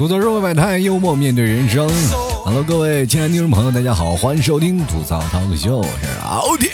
[0.00, 1.86] 吐槽社会百态，幽默面对人生。
[2.42, 6.72] Hello，各位亲爱的听众朋友，大家好，欢迎收听吐槽汤秀，我是敖天。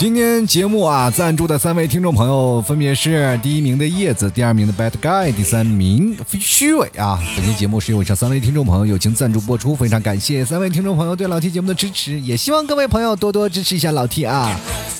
[0.00, 7.22] 今天节目啊，赞助的三位听众朋友分别是第一名的叶子，第二名的 Bad Guy，第三名虚伪啊。
[7.36, 14.58] 本期节目是由以上三位听众朋友友情赞助播出，非常感谢三位听众朋友对老 T 节目的支持，也希望各位朋友多多支持一下老 T 啊。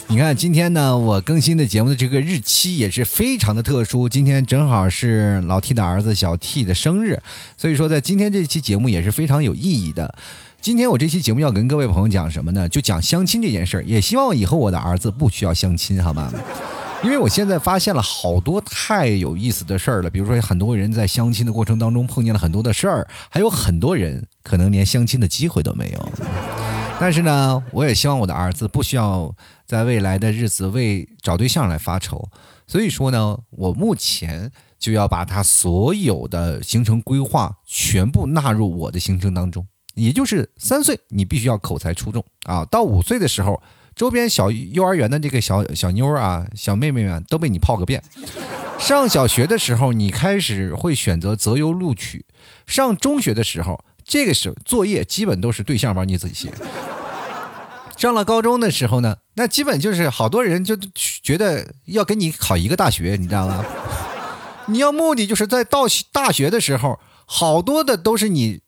[0.08, 7.18] 你看今天呢，我更新的节目的这个日期也是非常的特殊，今天正好是老 T 的儿子小 T 的生日，
[7.56, 10.14] 所以说在今天这期节目也是非常有意义的。
[10.60, 12.68] 今天我这期节目要跟各位朋友讲什么呢？
[12.68, 16.30] 就讲相亲这件事儿，也希望以后我的儿子不需要相亲，好吗？
[17.02, 26.12] 因为我现在发现了好多太有意思的事儿了，比如说很多人在相亲的过程当中碰见了很多的事儿，还有很多人可能连相亲的机会都没有。
[27.00, 29.34] 但是呢，我也希望我的儿子不需要
[29.66, 32.28] 在未来的日子为找对象来发愁。
[32.66, 39.66] 所以说呢，我目前就要把他所有的行程规划全部纳入我的行程当中。
[39.94, 42.64] 也就是三岁，你必须要口才出众啊！
[42.64, 43.60] 到五岁的时候，
[43.96, 48.02] 周边小幼儿园的这个小小妞啊、小妹妹们都被你泡个遍。
[48.78, 52.20] 上小学的时候，你开始会选择择优录取；
[52.66, 56.52] 上中学的时候，这个时候作业基本都是对象帮你自己写。
[57.96, 63.64] 上了高中的时候呢，那基本就是好多人就觉得要跟你考一个大学，你知道吗？
[64.68, 65.80] 你要目的就是在到
[66.12, 68.60] 大学的时候，好多的都是你。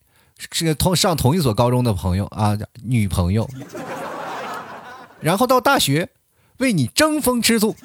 [0.50, 3.48] 是同上同一所高中的朋友啊，女朋友，
[5.20, 6.10] 然后到大学
[6.58, 7.76] 为你争风吃醋，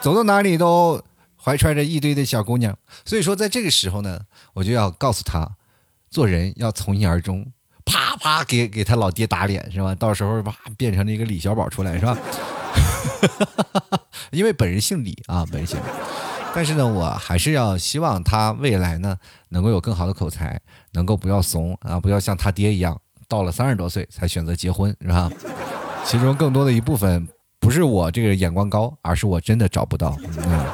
[0.00, 1.02] 走到哪里都
[1.36, 2.76] 怀揣着一堆的小姑娘。
[3.04, 4.20] 所以说，在这个时候呢，
[4.54, 5.56] 我就要告诉他，
[6.10, 7.46] 做人要从一而终，
[7.84, 9.94] 啪啪给给他老爹打脸是吧？
[9.94, 12.16] 到时候啪变成了一个李小宝出来是吧？
[14.30, 15.82] 因为本人姓李啊，本人姓李。
[16.54, 19.16] 但是呢，我还是要希望他未来呢
[19.50, 20.60] 能够有更好的口才，
[20.92, 25.30] 能够不要怂啊，不要像他爹一样，到了三十多岁才选择结婚，是吧？
[26.04, 27.28] 其中更多的一部分
[27.60, 30.16] 不是我这个眼光高，而是我真的找不到。
[30.38, 30.64] 嗯，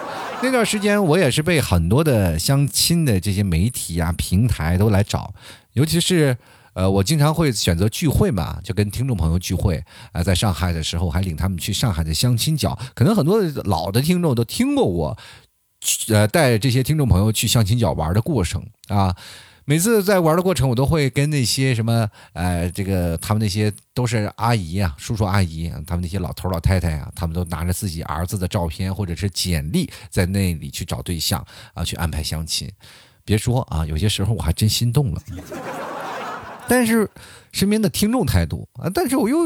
[0.43, 5.33] 那段时间我也是被很多的相亲的这些媒体啊平台都来找，
[5.73, 6.37] 尤其是
[6.75, 9.83] 呃，我经常会选择聚会嘛，就跟听众朋友聚会
[10.13, 15.17] 啊，在上海的时候还领他们去上海的相亲角，可能很多老的听众都听过我。
[16.09, 19.15] 呃，带这些听众朋友去相亲角玩的过程啊，
[19.67, 32.71] 每次在玩的过程，我都会跟那些什么，呃，这个他们那些都是阿姨啊、叔叔阿姨，他们那些老头老太太啊，他们都拿着自己儿子的照片或者是简历，在那里去找对象啊，去安排相亲。
[33.25, 35.23] 别说啊，有些时候我还真心动了。
[36.69, 37.09] 但是
[37.53, 39.37] 身边的听众太多啊，但是我又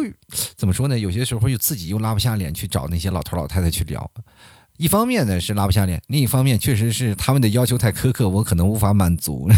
[0.57, 0.99] 怎么说呢？
[0.99, 4.11] 有些时候又自己又拉不下脸去找那些老头老太太去聊。
[4.79, 9.49] 一方面呢是拉不下脸，另一方面确实是他们的要求太苛刻，我可能无法满足。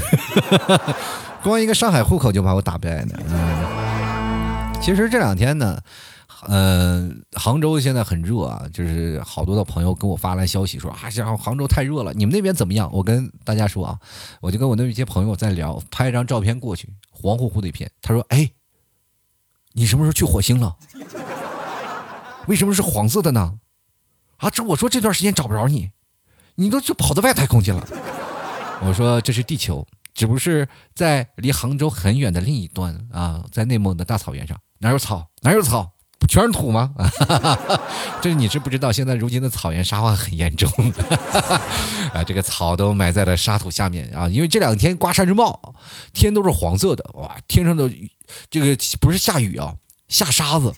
[1.44, 3.20] 光一个上海户口就把我打败了。
[3.28, 5.78] 嗯，其实这两天呢，
[6.48, 12.88] 嗯，杭州现在很热啊，就是好多的朋友跟我发来消息说啊，像杭州太热了，你们那边怎么样？
[12.90, 13.98] 我跟大家说啊，
[14.40, 17.90] 我就跟我那一些朋友在聊，拍一张照片过去，黄乎乎的一片。
[18.00, 18.50] 他说：“哎，
[19.74, 20.76] 你什么时候去火星了？
[22.48, 23.58] 为什么是黄色的呢？”
[24.40, 25.90] 啊，这我说这段时间找不着你，
[26.54, 27.86] 你都就跑到外太空去了。
[28.82, 35.28] 我说这是地球，只不过是在离杭州很远的另一端啊，在内蒙的大草原上，哪有草？
[35.42, 35.92] 哪有草？
[36.18, 36.94] 不全是土吗？
[38.20, 40.70] 这你是不知道，现在如今的草原沙化很严重，
[42.12, 45.74] 啊，这个草都埋在了沙土下面啊，因为这两天刮沙尘暴，
[46.12, 47.90] 天都是黄色的，哇，天上的
[48.50, 49.74] 这个不是下雨啊，
[50.08, 50.74] 下沙子。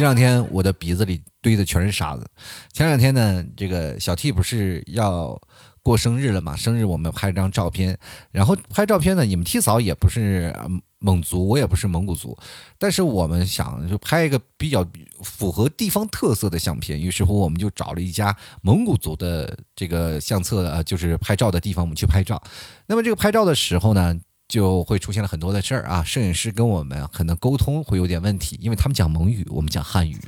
[0.00, 2.26] 这两天我的鼻子里堆的全是沙子。
[2.72, 5.38] 前两天呢，这个小 T 不是要
[5.82, 6.56] 过生日了嘛？
[6.56, 7.98] 生日我们拍张照片，
[8.30, 10.56] 然后拍照片呢，你们 T 嫂也不是
[11.00, 12.34] 蒙族，我也不是蒙古族，
[12.78, 14.82] 但是我们想就拍一个比较
[15.22, 22.42] 符合地方特色的相片，于是乎我们就找了一家蒙古族的这个相册呃，就是拍照的地方，我们去拍照。
[22.86, 24.18] 那么这个拍照的时候呢？
[24.50, 26.02] 就会出现了很多的事儿啊！
[26.02, 30.18] 摄影师跟我们可能沟通会有点问题，因为他们讲蒙语，我们讲汉语。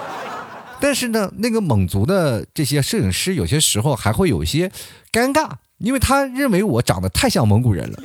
[0.80, 4.72] 但是呢，那个蒙族的这些摄影师有些时候还会有一些
[5.12, 8.02] 尴尬，因为他认为我长得太像蒙古人了。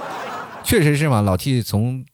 [0.62, 2.04] 确实是嘛，老 T 从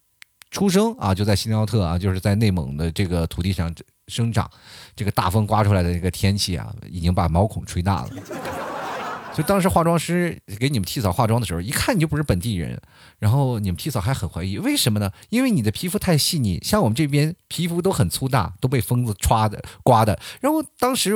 [0.52, 3.74] 出生啊就在新奥特啊，就是在内蒙的这个土地上
[4.06, 4.48] 生长，
[4.94, 8.10] 这个大风刮出来的这个天气啊，已经把毛孔吹大了。
[9.36, 12.80] 就当时化妆师给你们替嫂化妆的时候，一看你就不是本地人，
[13.18, 15.10] 然后你们替嫂还很怀疑，为什么呢？
[15.28, 20.18] 因为你的皮肤太细腻，像我们这边皮肤都很粗大，都被风子歘的刮的。
[20.40, 21.12] 然后当时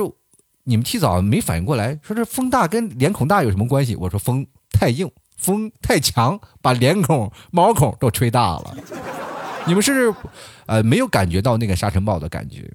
[0.65, 3.95] 你们提早没反应过来，说这风大跟脸孔大有什么关系？
[3.95, 8.77] 我说风太硬，风太强，把脸孔、毛孔都吹大了。
[9.67, 10.11] 你们是
[10.65, 12.67] 呃没有感觉到那个沙尘暴的感觉？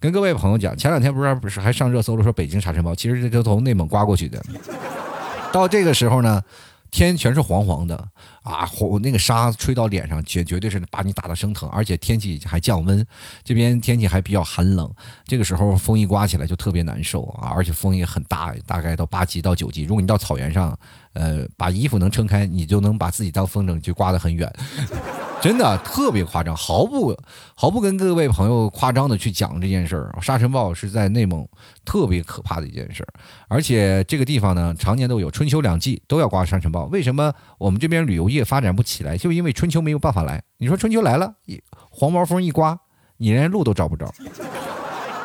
[0.00, 4.44] 跟各位朋友讲，前两天不是不是还上热搜了，说北京沙尘暴，其实是从内蒙刮过去的。
[5.54, 6.42] 到这个时候呢？
[6.90, 7.96] 天全是黄黄的
[8.44, 13.04] 啊，黄那个沙吹到脸上，绝绝对是把你打得生疼，而且天气还降温，
[13.42, 14.88] 这边天气还比较寒冷，
[15.24, 19.82] 这个时候风一刮起来就特别难受啊，而且风也很大，大概到八级到九级。
[19.82, 20.78] 如果你到草原上，
[21.14, 24.48] 呃，把衣服能撑开，你就能把自己当风筝，去刮得很远。
[25.44, 27.14] 真的特别夸张，毫不
[27.54, 30.16] 毫不跟各位朋友夸张的去讲这件事儿。
[30.22, 31.46] 沙尘暴是在内蒙
[31.84, 33.12] 特别可怕的一件事儿，
[33.46, 36.86] 而且这个地方呢，常年都有春秋两季都要刮沙尘暴。
[36.86, 39.18] 为什么我们这边旅游业发展不起来？
[39.18, 40.42] 就因为春秋没有办法来。
[40.56, 42.80] 你说春秋来了，一黄毛风一刮，
[43.18, 44.10] 你连路都找不着。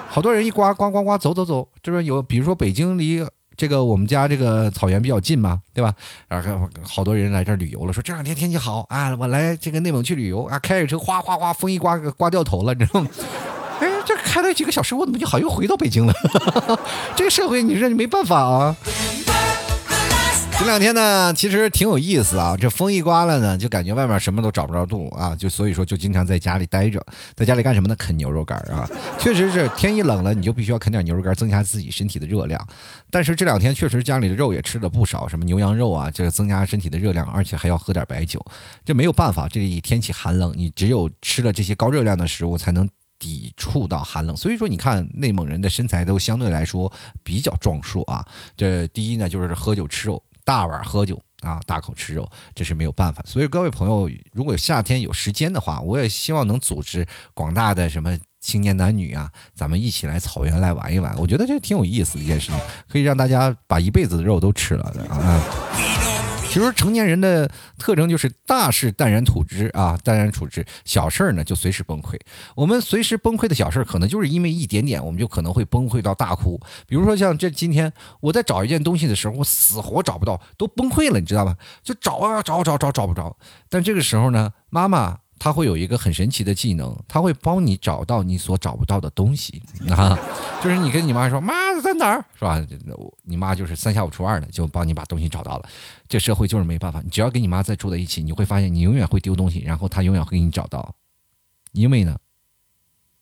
[0.09, 3.25] 好多人一刮刮刮刮走走走，这边有，比如说北京离。
[3.59, 5.93] 这个我们家这个草原比较近嘛，对吧？
[6.29, 13.09] 然后好多人来这儿旅游了，说这两天天气好啊，我来这个内蒙去旅游啊，开着车哗哗哗，风一刮刮掉头了，你知道吗？
[13.81, 16.13] 哎，这开了几个小时，我怎么就好又回到北京了？
[17.17, 18.73] 这个社会你说你没办法啊。
[20.59, 22.55] 这两天呢，其实挺有意思啊。
[22.55, 27.03] 这风一刮了呢，就感觉外面什么都找不着路啊，就所以说就经常在家里待着，
[27.33, 27.95] 在家里干什么呢？
[27.95, 28.87] 啃牛肉干啊。
[29.17, 32.61] 确实是天一冷了，你就必须要啃点牛肉干，增加自己身体的热量。
[33.09, 38.45] 但是这两天确实家里的肉也吃了不少，什么牛羊肉啊，这个增加身体的热量，而且还要喝点白酒。
[38.83, 44.35] 这没有办法，这一天气寒冷，你只有吃了这些高热量的食物，才能抵触到寒冷。
[44.35, 46.91] 所以说，你看内蒙人的身材都相对来说
[47.23, 48.25] 比较壮硕啊。
[48.57, 50.21] 这第一呢，就是喝酒吃肉。
[50.49, 53.21] 大碗喝酒啊，大口吃肉，这是没有办法。
[53.23, 57.05] 所以各位朋友，如果夏天有时间的话，我也希望能组织
[57.35, 61.15] 广大的什么青年男女啊，咱们一起来草原来玩一玩。
[61.19, 66.08] 我觉得这挺有意思的一件事情，可以让大家把一辈子的肉都吃了的啊。
[66.49, 72.19] 其实成年人的特征就是大事淡然处之啊，淡然处之，小事儿呢就随时崩溃。
[72.55, 76.59] 我们随时崩溃的小事儿，可能就是因为一点点，我们就可能会崩溃到大哭。
[76.87, 81.55] 比如说像这今天我在找一件东西的时候，我死活找不到，都崩溃了，你知道吧？
[81.83, 83.37] 就找啊找找找找不着。
[83.69, 85.19] 但这个时候呢，妈妈。
[85.39, 90.19] 他会有一个很神奇的技能，他会帮你找到你所找不到的东西 啊，
[90.61, 92.61] 就是你跟你妈说妈在哪儿是吧？
[93.23, 95.69] 你妈就是三下五除二的就帮你把东西找到了。
[96.07, 100.93] 这社会就是没办法，你只要跟你妈再住在一起，你会发现你永远会丢东西，然后她永远会给你找到，
[101.71, 102.17] 因为呢，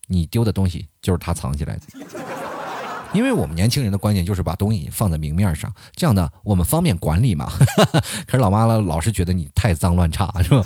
[0.08, 1.81] 你丢的东西就是她藏起来的。
[3.14, 7.50] 因为我们年轻人的观念就是把东西放在明面上，这样呢我们方便管理嘛。
[8.28, 10.66] 可是老妈呢老是觉得你太脏乱差是吧？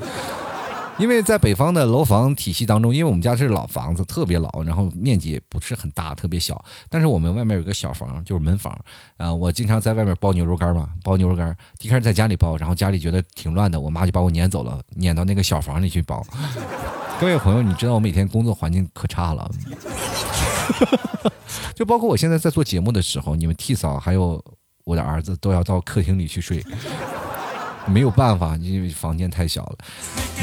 [1.02, 6.64] 因为在北方的楼房体系当中，因为我们家是老房子，特别老，然后面积也不是很大，特别小。
[6.90, 8.80] 但是我们外面有个小房，就是门房
[9.18, 9.34] 啊。
[9.34, 11.58] 我经常在外面包牛肉干嘛，包牛肉干。
[11.82, 16.24] 一开始在家里包，然后家里觉得挺乱的，我妈就把我撵走了，撵到那个小房里去包。
[17.20, 19.50] 各位朋友，你知道我每天工作环境可差了，
[21.74, 24.40] 就包括我现在在做节目的时候，你们替嫂还有
[24.84, 26.64] 我的儿子都要到客厅里去睡。
[27.88, 29.78] 没有办法，因为房间太小了。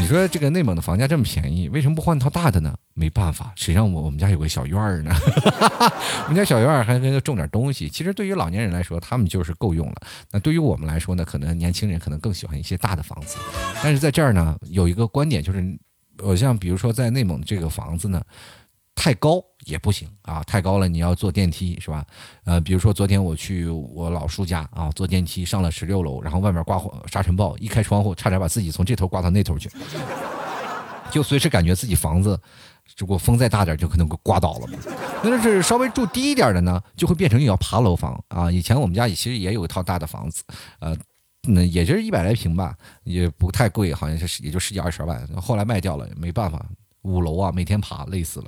[0.01, 2.75] 你说这个内蒙的房价这么便宜，为什么不换套大的呢？
[2.95, 5.13] 没办法，谁让我我们家有个小院儿呢？
[6.25, 7.89] 我们家小院儿还还种点东西。
[7.89, 9.95] 其实对于老年人来说，他们就是够用了。
[10.31, 13.39] 那对于我们来说呢，可能年轻人可能更喜欢一些大的房子。
[13.83, 15.79] 但是在这儿呢，有一个观点就是，
[16.19, 18.23] 我像比如说在内蒙这个房子呢。
[18.99, 22.05] 太高也不行啊，太高了你要坐电梯是吧？
[22.45, 29.71] 呃，比如说昨天我去我老叔家啊，坐电梯上了十六楼，然后外面刮沙尘暴，一开窗户差点把自己从这头刮到那头去，
[31.13, 32.39] 就随时感觉自己房子
[32.97, 34.79] 如果风再大点就可能给刮倒了嘛。
[35.23, 38.51] 那是稍微住低一点的呢，就会变成要爬楼房啊。
[38.51, 40.43] 以前我们家其实也有一套大的房子，
[40.81, 40.97] 呃，
[41.43, 46.67] 那也就是一百来平吧，也不太贵，好像是也就十几二十万，后来卖掉了，没办法。
[47.03, 48.47] 五楼啊，每天爬累死了。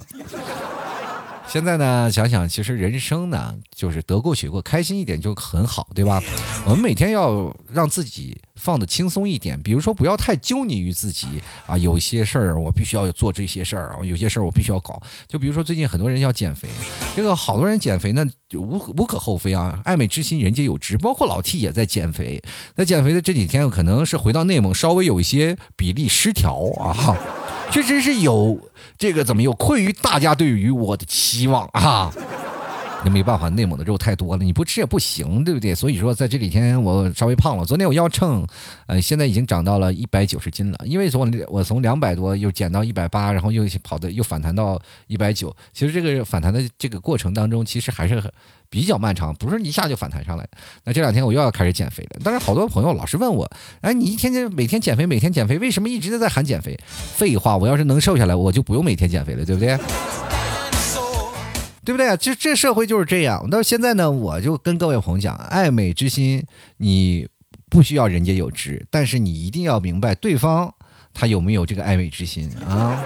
[1.49, 6.23] 现在呢，想想其实人生呢，就是得过且过，开心一点就很好，对吧？
[6.65, 11.77] 我们每天要让自己放的轻松一点，比如说不要太揪泥于自己啊。
[11.77, 15.03] 有些事儿我必须要做这些事儿，有些事儿我必须要搞。
[15.27, 16.69] 就比如说最近很多人要减肥，
[17.17, 20.97] 这个好多人减肥呢，无无可厚非啊，爱美之心人皆有之。
[20.99, 22.41] 包括老 T 也在减肥，
[22.77, 27.17] 在减肥的这几天，可能是回到内蒙稍微有一些比例失调啊。
[27.71, 28.59] 确实是有
[28.99, 32.13] 这个怎么有愧于大家对于我的期望啊！
[33.03, 35.75] 那没办法，内蒙的肉太多了，你不吃也不行，对不对？
[35.75, 37.65] 所以说在这几天我稍微胖了。
[37.65, 38.47] 昨天我腰秤，
[38.87, 40.79] 呃，现在已经涨到了一百九十斤了。
[40.85, 45.55] 因为从我从两百多又减到一百八，然后又跑的又反弹到一百九。
[45.73, 48.31] 其实这个反弹的这个过程当中，其实还是很
[48.69, 50.47] 比较漫长，不是一下就反弹上来。
[50.85, 52.21] 那这两天我又要开始减肥了。
[52.23, 56.79] 但是好多朋友老是问我，哎，你一天天每天减肥，每天减肥，为什么一直都在喊减肥？
[56.87, 59.79] 废话，我要是能瘦下来，我就不用每天减肥了，对不对？
[61.85, 62.17] 对不对？
[62.17, 63.49] 这这社会就是这样。
[63.49, 66.45] 到现在呢，我就跟各位朋友讲，爱美之心，
[66.77, 67.29] 你
[67.69, 70.75] 不需要人皆有之，但是你一定要明白对方
[71.15, 73.03] 他有没有这个爱美之心啊。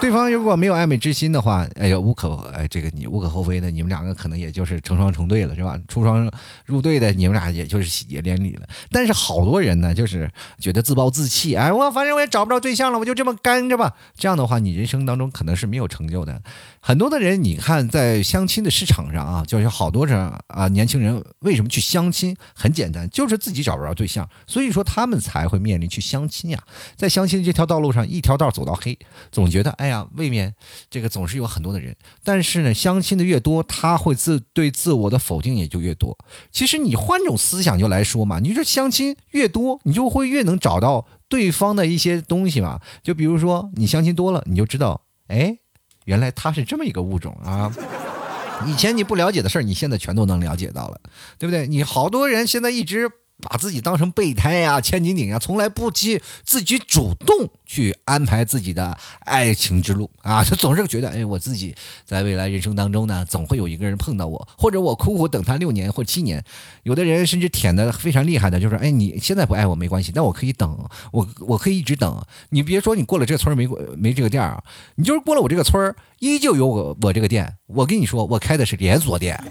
[0.00, 5.80] 对方如果没有爱美之心的话，哎呀，无可哎，这个你无可厚非的，你们两个可能也就是成双成对了，是吧？
[5.88, 6.30] 出双
[6.66, 8.66] 入对的，你们俩也就是喜结连理了。
[8.90, 13.94] 但是好多人呢，就是觉得自暴自弃，哎，我反正我也找不着对象了，我就这么干着吧。
[14.14, 16.38] 这样的话，你人生当中可能是没有成就的。
[16.80, 22.36] 很多的人，你看在相亲的市场上啊，就是好多人啊，年轻人为什么去相亲？
[22.54, 26.62] 很简单，就是自己找不着对象，所以说他们才会面临去相亲呀。
[26.94, 28.98] 在相亲这条道路上，一条道走到黑，
[29.32, 30.54] 总觉得哎哎呀，未免
[30.88, 31.94] 这个总是有很多的人。
[32.22, 36.16] 但是呢，相亲的越多，他会自对自我的否定也就越多。
[36.50, 42.80] 其实你换种思想就来说嘛，你说相亲越多，你就会越能找到对方的一些东西嘛。
[43.02, 45.58] 就比如说你相亲多了，你就知道，哎。
[46.06, 47.72] 原来他是这么一个物种啊！
[48.68, 51.00] 以前你不了解的事儿，你现在全都能了解到了，
[51.38, 51.66] 对不对？
[51.66, 53.10] 你好多人现在一直。
[53.48, 60.42] 把自己当成备胎呀、千斤顶呀，从来不去自己主动去安排自己的爱情之路啊！
[60.48, 61.74] 他总是觉得，哎，我自己
[62.04, 66.42] 在未来人生当中呢，总会有一个人碰到我，或者我苦苦等他六年或七年。
[66.82, 70.78] 有的人甚至舔的非常厉害的，就是，哎，你现在不爱我没关系，但我可以等，
[71.12, 72.22] 我我可以一直等。
[72.50, 74.62] 你别说你过了这个村没没这个店啊，
[74.96, 77.56] 你就是过了我这个村儿依旧有我我这个店。
[77.66, 79.42] 我跟你说，我开的是连锁店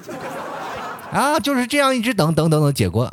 [1.11, 3.11] 啊，就是这样一直等等等等，结果。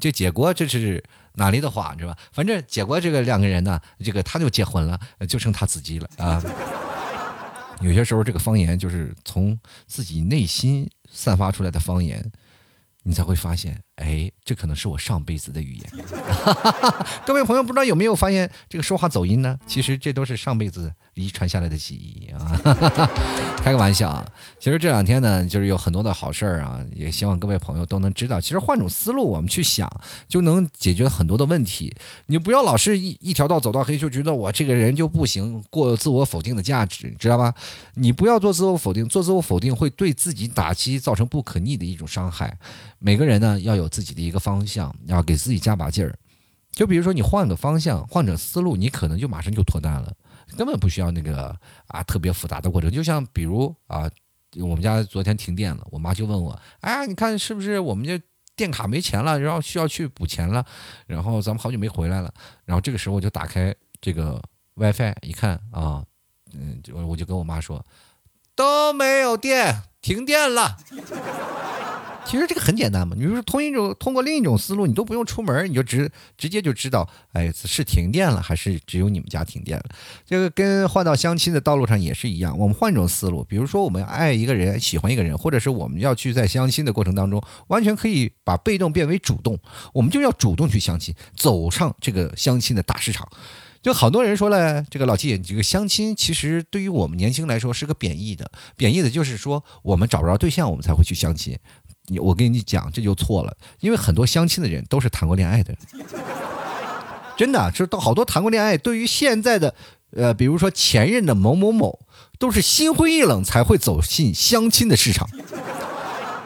[0.00, 1.02] 这结果这是
[1.34, 2.16] 哪里的话是吧？
[2.32, 4.98] 反正结果这个两个人呢，这个他就结婚了，
[5.28, 6.42] 就剩他自己了啊。
[7.80, 12.32] 有些时候这个方言就是从自己内心散发出来的方言，
[13.02, 15.90] 你才会发现，哎，这可能是我上辈子的语言。
[17.26, 19.58] 各位朋友，不知道有没有发现这个说话走音呢？
[19.66, 20.94] 其实这都是上辈子。
[21.14, 22.60] 遗传下来的记忆啊，
[23.62, 24.26] 开个玩笑啊。
[24.58, 28.40] 其实这两天呢，就是有很多的好事儿啊，也希望各位朋友都能知道。
[28.40, 29.90] 其实换种思路，我们去想，
[30.28, 31.94] 就能解决很多的问题。
[32.26, 37.54] 你不要老是一一条道走到黑，就觉得我这个人就不行，过自我否定的价值，知道吧？
[37.94, 42.56] 你不要做自我否定，做自我否定会对自己打击，造成不可逆的一种伤害。
[42.98, 46.14] 每个人呢，要有自己的一个方向，要给自己加把劲儿。
[46.74, 50.12] 就比如说你换个方向，换种思路，你可能就马上就脱单了。
[50.56, 54.10] 根本不需要那个啊特别复杂的过程，就像比如啊，
[54.60, 58.20] 我们家昨天停电了，我妈就问我，哎，你看是不是我们这
[58.54, 60.64] 电卡没钱了，然后需要去补钱了，
[61.06, 62.32] 然后咱们好久没回来了，
[62.64, 64.40] 然后这个时候我就打开这个
[64.74, 66.04] WiFi 一看啊，
[66.52, 67.84] 嗯，就我就跟我妈说，
[68.54, 70.76] 都没有电，停电了。
[72.24, 79.84] 其实这个很简单嘛，你说通一种通过另一种思路，你都不用出门，你就直直接就知道，哎，是停电了还是只有你们家停电了？
[80.26, 89.58] 这个跟换到相亲的道路上也是一样，我们换一种思路，比如说我们爱一个人，喜欢一个人，或者是我们要去在相亲的过程当中，完全可以把被动变为主动，
[89.92, 93.28] 我们就要主动去相亲，走上这个相亲的大市场。
[93.82, 101.54] 就好多人说了，这个老季，这个相亲其实对于我们年轻来说是个贬义的，贬义的就是说我们找不着对象，我们才会去相亲。
[102.06, 106.06] 你我跟你讲，这就错了，因为很多相亲的人都是谈过恋爱的人，
[107.36, 108.76] 真的，就是到好多谈过恋爱。
[108.76, 109.74] 对于现在的，
[110.10, 112.00] 呃，比如说前任的某某某，
[112.38, 115.28] 都是心灰意冷才会走进相亲的市场。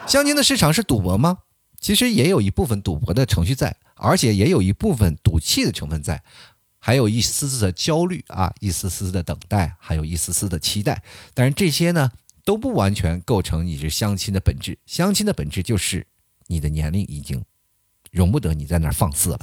[0.07, 1.39] 相亲的市场是赌博吗？
[1.79, 6.23] 其实也有一部分赌博的程序在，而且也有一部分赌气的成分在，
[6.79, 11.03] 还有一丝丝的焦虑啊，一丝丝的等待，还有一丝丝的期待。
[11.33, 12.11] 但是这些呢？
[12.49, 16.07] 都不完全构成你是相亲的本质，相亲的本质就是
[16.47, 17.45] 你的年龄已经
[18.09, 19.39] 容不得你在那儿放肆了。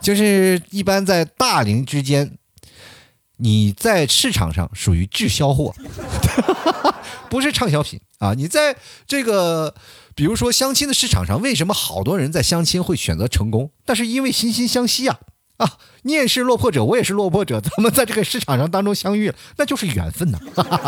[0.00, 2.38] 就是一般在大龄之间，
[3.36, 5.74] 你在市场上属于滞销货，
[7.28, 8.32] 不是畅销品啊！
[8.32, 8.74] 你在
[9.06, 9.74] 这个
[10.14, 13.70] 比如说相亲的市场上，为什么好多人在相亲会选择成功？
[13.84, 15.20] 但是因为惺惺相惜啊。
[16.02, 20.38] 你也是落魄者，我也是落魄者，咱们在这个市场上当中相遇了，那就是缘分呐。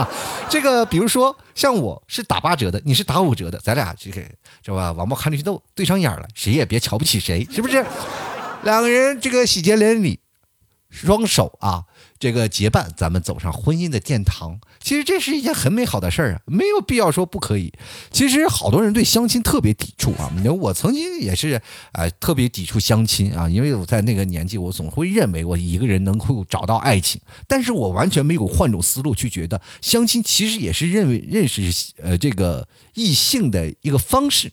[0.51, 4.21] 这个，比如说像我是打八折的，你是打五折的，咱俩这个
[4.65, 4.93] 是吧？
[4.93, 7.85] 王八看绿豆对上眼了，谁也别瞧不起谁，是不是？
[8.63, 10.21] 两个人这个喜结连理，
[10.91, 11.85] 双手啊，
[12.19, 14.59] 这个结伴，咱们走上婚姻的殿堂。
[14.81, 17.73] 其实这是一件很美好的事儿啊，没有必要说不可以。
[18.11, 20.31] 其实好多人对相亲特别抵触啊，
[20.61, 21.61] 我曾经也是
[21.93, 34.53] 呃特别抵触相亲啊，因为我在那个年纪，我总会认为我一个人能够找到爱情，但是我完全没有换种思路去觉得相亲其实也是认为认识呃这个异性的一个方式，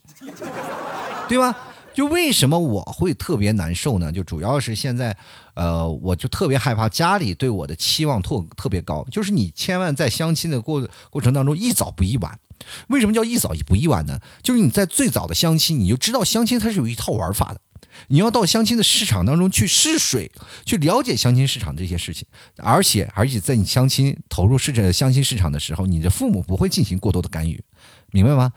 [1.29, 1.55] 对吧？
[1.94, 4.12] 就为什么我会特别难受呢？
[4.12, 5.16] 就主要是现在，
[5.54, 9.06] 呃，我就特别害怕家里对我的期望特特别高。
[9.12, 12.40] 就是你千万在相亲的过过程当中一早不一晚。
[12.88, 14.20] 为什么叫一早不一晚呢？
[14.42, 17.60] 就是你在最早的相亲，你就知道相亲它是有一套玩法的。
[18.08, 20.32] 你要到相亲的市场当中去试水，
[20.66, 22.26] 去了解相亲市场这些事情。
[22.58, 27.64] 而且而且在你相亲投入市场相亲市场的时候，你的父母不会进行过多的干预。
[28.12, 28.52] 明白吗？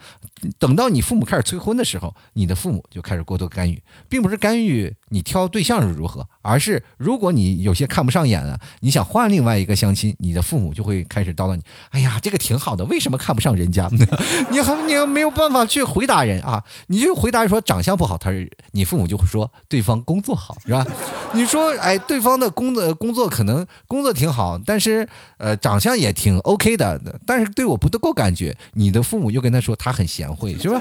[0.58, 11.62] 等到你父母开始催婚的时候，你的父母就开始过多干预，并不是干预你挑对象是如何，而是如果你有些看不上眼了，你想换另外一个相亲，你的父母就会开始叨叨你。
[11.90, 13.88] 哎呀，这个挺好的，为什么看不上人家？
[14.50, 16.62] 你还你没有办法去回答人啊？
[16.88, 20.86] 你就回答说长相不好，他是你父母就会说对方工作好，是吧？
[21.32, 29.46] 你说哎，对方的工作工作可能工作挺好，但是呃长相也挺 OK 的，但是对我不够感觉，你的父母又。
[29.46, 30.80] 跟他说他很贤，会是吧？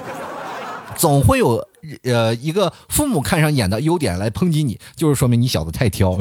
[0.97, 1.61] 总会有
[2.03, 6.17] 呃一个父母看上眼的优点来抨击你，就是说明你小子太挑。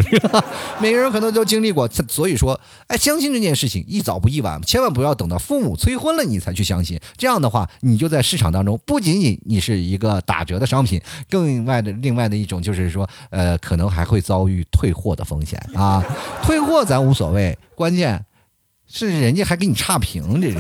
[0.81, 6.99] 每个人可能都经历过，所以说，哎，相亲这件事情一早不一晚，千万不要等到父母催婚了你才去相亲。
[7.17, 11.01] 这样的话，你就在市场当中不仅仅你是一个打折的商品，
[11.31, 16.03] 更外的另外的一种就是说，呃，可能还会遭遇退货的风险啊。
[16.43, 18.25] 退货咱无所谓，关键
[18.89, 20.59] 是人家还给你差评，这是。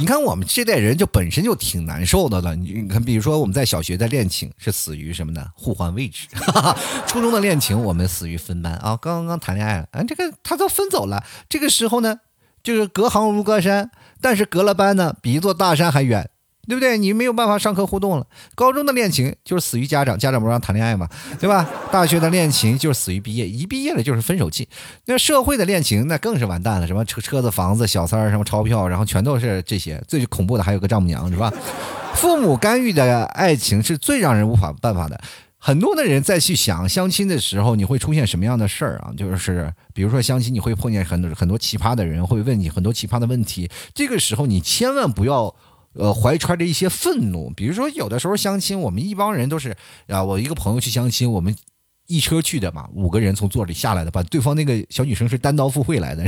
[0.00, 2.56] 你看我们这代人就本身就挺难受的了。
[2.56, 5.46] 你你看，比如说我们在小学的恋情是死于什么呢？
[5.54, 6.26] 互换位置。
[7.06, 11.22] 初中的恋情我们死于分班啊，刚刚谈恋爱了，啊，这个他都分走了。
[11.50, 12.20] 这个时候呢，
[12.62, 13.90] 就是隔行如隔山，
[14.22, 16.30] 但是隔了班呢，比一座大山还远。
[16.68, 16.96] 对不对？
[16.98, 18.26] 你没有办法上课互动了。
[18.54, 21.68] 高中的恋情就是死于家长，家长不让谈恋爱嘛，对吧？
[21.90, 24.68] 大学的恋情就是死于毕业，一毕业了就是分手季。
[25.06, 30.00] 那社会的恋情那更是完蛋了，什么车车子、房子、小三儿、什么钞票，然后全都是这些。
[30.06, 31.52] 最恐怖的还有个丈母娘，是吧？
[32.14, 35.20] 父母干预的爱情是最让人无法办法的。
[35.62, 39.12] 很多的人在去想相亲的时候，你会出现什么样的事儿啊？
[39.16, 43.70] 就是比如说相亲，你会碰见很多很多奇葩的人，会问你很多奇葩的问题。
[43.94, 45.54] 这个时候你千万不要。
[45.94, 49.76] 呃，怀揣着一些愤怒，比如说有的时候相亲，我们一帮人都是
[50.06, 51.52] 啊，我一个朋友去相亲，我们
[52.06, 56.24] 一车去的嘛，五个人从座里下来的，把对方那个小女生是单刀赴会来的，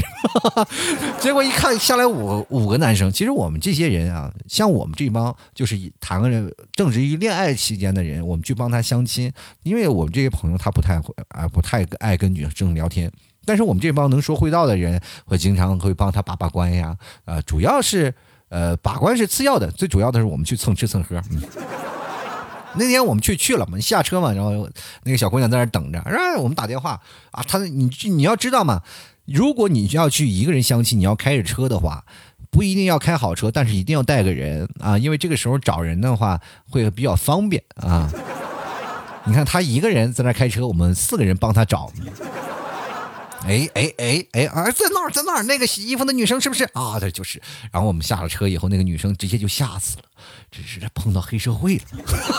[1.21, 13.09] 结果一看下来五五个男生，其实我们这些人啊，像我们这帮就是谈个人正值于恋爱期间的人，我们去帮他相亲，因为我们这些朋友他不太会啊，不太爱跟女生聊天，
[13.45, 18.13] 但是我们这帮能说会道的人，会经常会帮他把把关呀，啊，主要是。
[18.53, 21.19] 呃，把关是次要的，最主要的是我们去蹭吃蹭喝。
[22.75, 24.69] 那天我们去去了，嘛下车嘛，然后
[25.05, 28.83] 那个小姑娘在那等着，然后我们打电话啊，她你你要知道嘛，
[29.25, 32.05] 如果你要去一个人相亲，你要开着车的话，
[32.51, 36.39] 不一定要开好车，但是一定要带个人啊，因为这个时候找人的话
[36.69, 38.11] 会比较方便啊。
[39.25, 41.91] 你看他一个人在那开车，我们四个人帮他找。
[43.45, 46.99] 哎哎哎哎啊，在那儿，在那儿，那个洗衣服的女生是不是啊？
[47.01, 47.43] 对，就是。
[47.71, 50.05] 然后我们下了车以后，那个女生直接就吓死了，
[50.51, 51.85] 这是碰到黑社会了。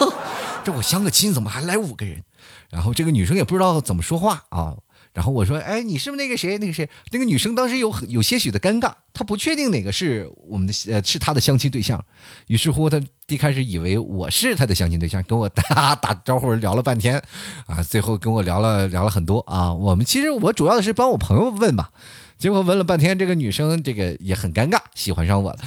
[0.64, 2.24] 这我相个亲，怎么还来五个人？
[2.70, 4.74] 然后这个女生也不知道怎么说话啊。
[5.14, 6.58] 然后我说：“哎，你是不是那个谁？
[6.58, 6.90] 那个谁？
[7.12, 12.04] 那个女生当时有很有些许的尴尬，她不确定哪个是我们的呃是她的相亲对象。
[12.48, 17.22] 于是乎，她一开始以为我是她的相亲对象，跟我打打招呼聊了半天，
[17.68, 19.72] 啊，最后跟我聊了聊了很多啊。
[19.72, 21.92] 我们其实我主要的是帮我朋友问吧，
[22.40, 25.60] 结果问了半天，这个女生这个也很尴尬，喜欢上我了。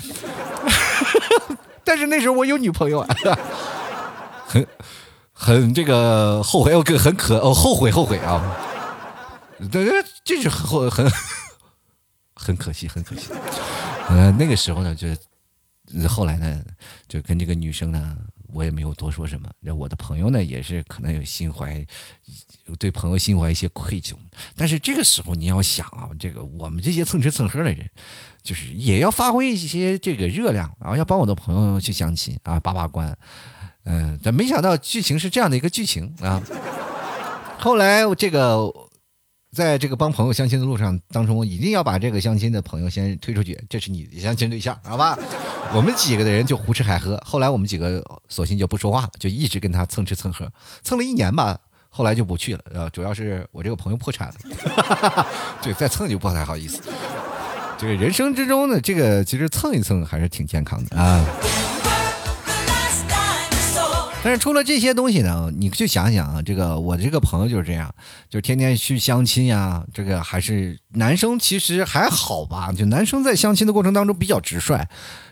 [1.84, 3.16] 但是那时候我有女朋友啊，
[4.44, 4.66] 很
[5.32, 8.42] 很这个后悔，我很可哦后悔后悔啊。”
[9.58, 11.10] 对对，这是很很
[12.36, 13.28] 很可惜，很可惜。
[14.08, 16.62] 呃，那个时候呢，就是后来呢，
[17.08, 18.16] 就跟这个女生呢，
[18.52, 19.48] 我也没有多说什么。
[19.60, 21.84] 那我的朋友呢，也是可能有心怀，
[22.78, 24.12] 对朋友心怀一些愧疚。
[24.54, 27.90] 但是这个时候你要想啊，这个我们这些蹭吃蹭喝的人，
[28.42, 33.16] 就是也要发挥一些这个热量啊，要帮我的朋友去相亲啊，把把关。
[33.84, 36.42] 嗯，但没想到剧情是这样的一个剧情啊。
[37.58, 38.70] 后来这个。
[39.56, 45.18] 在这个帮朋友相亲的路上当中，一定要把这个相亲的朋友先推出去，这是你的相亲对象，好吧？
[45.72, 47.16] 我们几个的人就胡吃海喝。
[47.24, 50.46] 后来我们几个索性就不说话了，就一直跟他蹭吃蹭喝，
[50.82, 51.58] 蹭了一年吧。
[51.88, 55.26] 后来就不去了，呃，主要是我这个朋友破产了，
[55.62, 56.82] 对，再蹭就不太好意思。
[57.78, 61.24] 这个人生之中呢，这个其实蹭一蹭还是挺健康的啊。
[64.26, 67.94] 但是除了这些东西呢，你去想想啊，这个我这个朋友就是这样，
[68.28, 69.84] 就天天去相亲呀。
[69.94, 74.84] 这个还是男生其实还好吧，就男生在相亲的过程当中比较直率，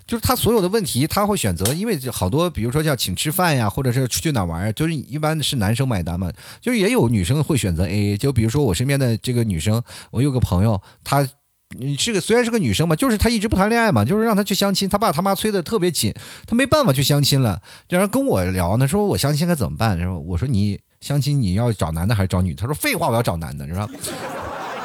[0.07, 6.31] 就是他所有的问题他会选择，因为好多比如说叫请吃饭呀，或者是出去哪玩，就是一般是男生买单嘛，
[6.61, 8.17] 就是也有女生会选择 A A。
[8.17, 11.29] 就比如说我身边的这个女生，我有个朋友，她。
[11.77, 16.15] 你是个虽然是个女生嘛，就是她一直不谈恋爱嘛，就是让她去相亲，她爸她妈催的特别紧，
[16.47, 17.61] 她没办法去相亲了。
[17.89, 19.99] 然后跟我聊呢，说我相亲该怎么办？
[19.99, 22.55] 然后我说你相亲你要找男的还是找女？
[22.55, 23.89] 她说废话，我要找男的，是吧？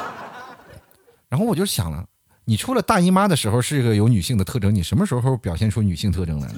[1.28, 2.04] 然后我就想了，
[2.44, 6.54] 你除了大姨妈的时候是一个有女性的特征，你什么时候表现出女性特征来了？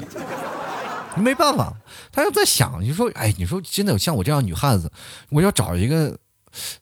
[1.21, 1.77] 没办法，
[2.11, 4.91] 他就在想，你说哎，你说真的像我这样女汉子，
[5.29, 6.17] 我要找一个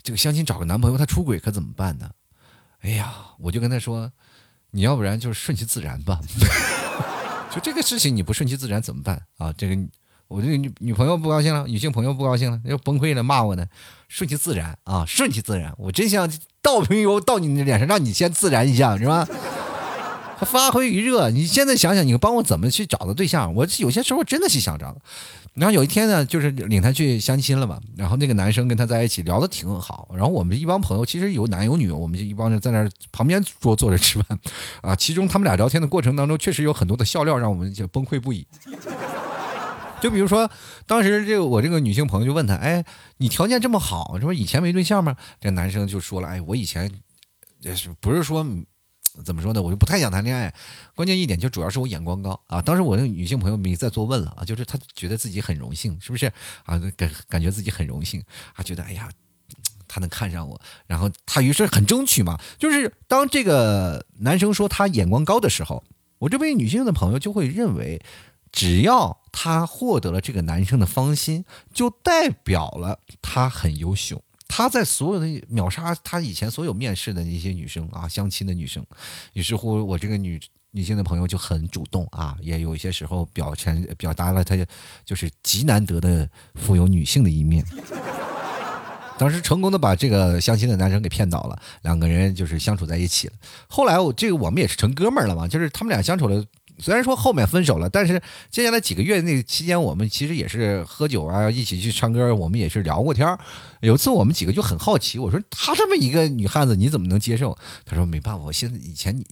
[0.04, 2.08] 这个相亲找个男朋友，他出轨可怎么办呢？
[2.82, 4.10] 哎呀，我就跟他说，
[4.70, 6.20] 你要不然就顺其自然吧。
[7.52, 9.52] 就这个事情你不顺其自然怎么办啊？
[9.52, 9.76] 这个
[10.28, 13.66] 我这个女女朋友不高兴了，女性朋友不高兴了，要崩溃了，骂我呢。
[14.08, 15.74] 顺其自然啊，顺其自然。
[15.76, 16.30] 我真想
[16.62, 19.26] 倒瓶油到你的脸上，让你先自燃一下，是吧？
[20.46, 21.30] 发挥余热。
[21.30, 23.54] 你现在想想，你帮我怎么去找的对象？
[23.54, 24.96] 我有些时候真的是想找。
[25.54, 27.80] 然后有一天呢，就是领他去相亲了嘛。
[27.96, 30.08] 然后那个男生跟他在一起聊的挺好。
[30.14, 34.38] 然后我们一帮朋友，其实有男有女，我们就一帮人在那旁边桌坐着吃饭。
[34.80, 38.46] 啊，其中他们俩聊天的过程当中，确实有很多的笑料，让我们就崩溃不已。
[40.00, 40.48] 就比如说，
[40.86, 42.82] 当时这个我这个女性朋友就问他：“哎，
[43.18, 46.90] 你条件这么好，这不以前没对象吗？”这男生就说了：“哎，我以前
[47.60, 48.46] 也是不是说。”
[49.24, 49.60] 怎么说呢？
[49.60, 50.54] 我就不太想谈恋爱，
[50.94, 52.62] 关键一点就主要是我眼光高啊。
[52.62, 56.26] 当时我那个女性朋友没再做问了啊，就是她觉得自己很荣幸，是不是
[56.64, 56.78] 啊？
[56.96, 58.22] 感感觉自己很荣幸
[58.54, 59.10] 啊，觉得哎呀，
[59.88, 62.40] 他能看上我，然后他于是很争取嘛。
[62.58, 65.82] 就是当这个男生说他眼光高的时候，
[66.18, 68.00] 我这位女性的朋友就会认为，
[68.52, 71.44] 只要他获得了这个男生的芳心，
[71.74, 74.22] 就代表了他很优秀。
[74.52, 78.84] 他在所有的秒杀他以前所有面试的那些女生啊，相亲的女生，
[79.32, 80.40] 于是乎我这个女
[80.72, 84.56] 女性的朋友就很主动啊，也有一些时候表现表达了她
[85.04, 87.64] 就是极难得的富有女性的一面。
[89.16, 93.34] 当时成功的把这个相亲的男生给骗倒了，两个人就是相处在一起了。
[93.68, 96.44] 后来我这个我们也是成哥们儿了嘛，就是他们俩相处了。
[96.80, 103.38] 虽然说后面分手了，但是接下来几个月那期间，我们其实也是喝酒啊，一起去唱歌，我们也是聊过天
[103.80, 107.56] 有一次我们几个就很好奇，我说她这么一个女汉子，你怎么能接受？
[107.84, 109.22] 他说没办法，我现在以前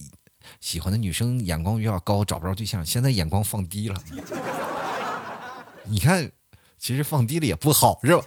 [0.61, 4.01] 喜欢的女生眼光比较高，找不着对象，现在眼光放低了。
[5.85, 6.29] 你看，
[6.77, 8.23] 其实放低了也不好，是吧？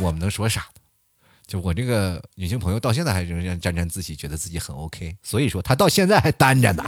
[0.00, 0.66] 我们能说啥？
[1.46, 6.82] 就我这个女性朋友到现在还仍然沾沾自喜，觉得自己很 OK，所以说她到现在还单着呢。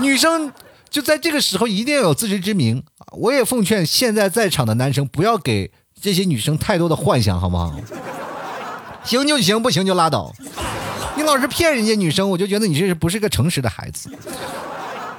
[0.00, 0.52] 女生
[0.90, 2.82] 就在这个时候一定要有自知之明。
[3.12, 7.74] 我也奉劝现在在场的男生不要给这些女生太多的幻想，好不好？
[9.04, 10.34] 行就行，不行就拉倒。
[11.16, 14.08] 你老是骗人家女生，我就觉得你这是不是个诚实的孩子，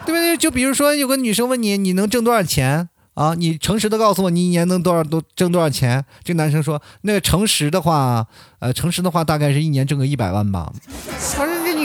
[0.05, 0.35] 对不对？
[0.35, 3.33] 就比如说有个女生问你，你能挣多少钱啊？
[3.35, 6.03] 你诚实的告诉我，你一年能多少多挣多少钱？
[6.23, 8.27] 这男生说，那个诚实的话，
[8.59, 10.73] 呃，诚实的话大概是一年挣个一百万吧。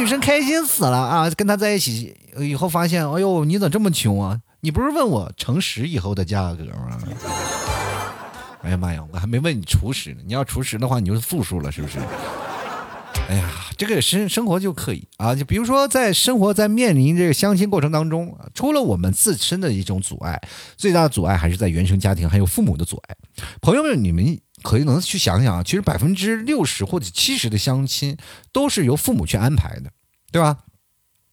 [0.00, 2.16] 女生开心死了啊，跟他在一起。
[2.38, 4.40] 以后发现，哎呦，你怎么这么穷啊？
[4.60, 6.98] 你不是问我诚实以后的价格吗？
[8.62, 10.22] 哎呀妈呀，我还没问你厨师呢。
[10.24, 11.98] 你要厨师的话，你就是负数了，是不是？
[13.28, 15.34] 哎呀，这个生生活就可以啊。
[15.34, 20.40] 就比如说，在生活在面临这个相亲过程当中，除了我们自身的一种阻碍，
[20.76, 23.16] 最大的阻碍还是在原生家庭还有父母的阻碍。
[23.60, 28.16] 朋友们，你们可以能去想想啊，其实百分之六十或者七十的相亲
[28.52, 29.90] 都是由父母去安排的，
[30.32, 30.58] 对吧？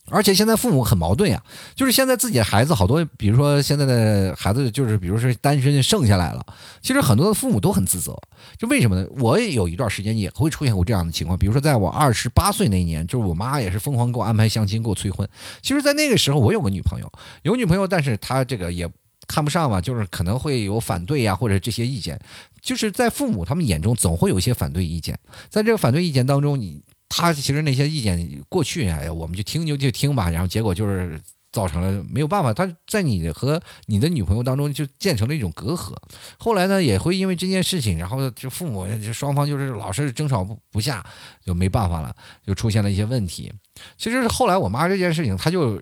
[0.10, 1.44] 而且现在父母很矛盾呀，
[1.76, 6.46] 就是现在自己的孩子好多，比如说现在的孩子就是，比如说单身剩下来了，
[6.82, 8.18] 其实很多的父母都很自责，
[8.58, 9.06] 就为什么呢？
[9.20, 15.28] 我也有一段时间也会出现过这样的情况，比如说在我二十八岁那一年，就是我妈也是疯狂给我安排相亲，给我催婚。
[15.62, 17.12] 其实，在那个时候我有个女朋友，
[17.44, 18.90] 有女朋友，但是她这个也
[19.28, 22.18] 看不上嘛，就是可能会有反对呀，或者这些意见，
[22.62, 26.82] 就是在父母他们眼中总会有一些反对意见，在这个反对意见当中，你。
[27.10, 31.20] 他其实那些意见过去，哎呀，我们就听就就听吧，然后结果就是
[31.52, 35.96] 造成了没有办法，他在你和你的女朋友当中就建成了一种隔阂。
[36.38, 41.06] 后来呢，也会因为这件事情，然后就父母就双方就是老是争吵不不下，
[41.44, 42.16] 就没办法了，
[42.46, 43.52] 就出现了一些问题。
[43.98, 45.82] 其实后来我妈这件事情，她就，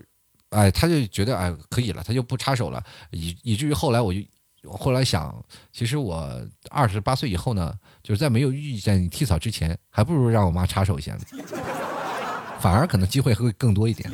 [0.50, 4.20] 哎，她就觉得哎可以了，她就不插手了，以以至于后来我就。
[4.66, 5.34] 我后来想，
[5.72, 6.28] 其实我
[6.70, 11.20] 二十八岁以后呢，就是在没有遇见你剃草之前，还不如让我妈插手一下呢，
[12.60, 14.10] 反而可能机会会更多一点。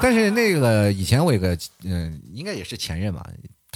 [0.00, 3.26] 但是那个以前我有个嗯，应该也是前任吧。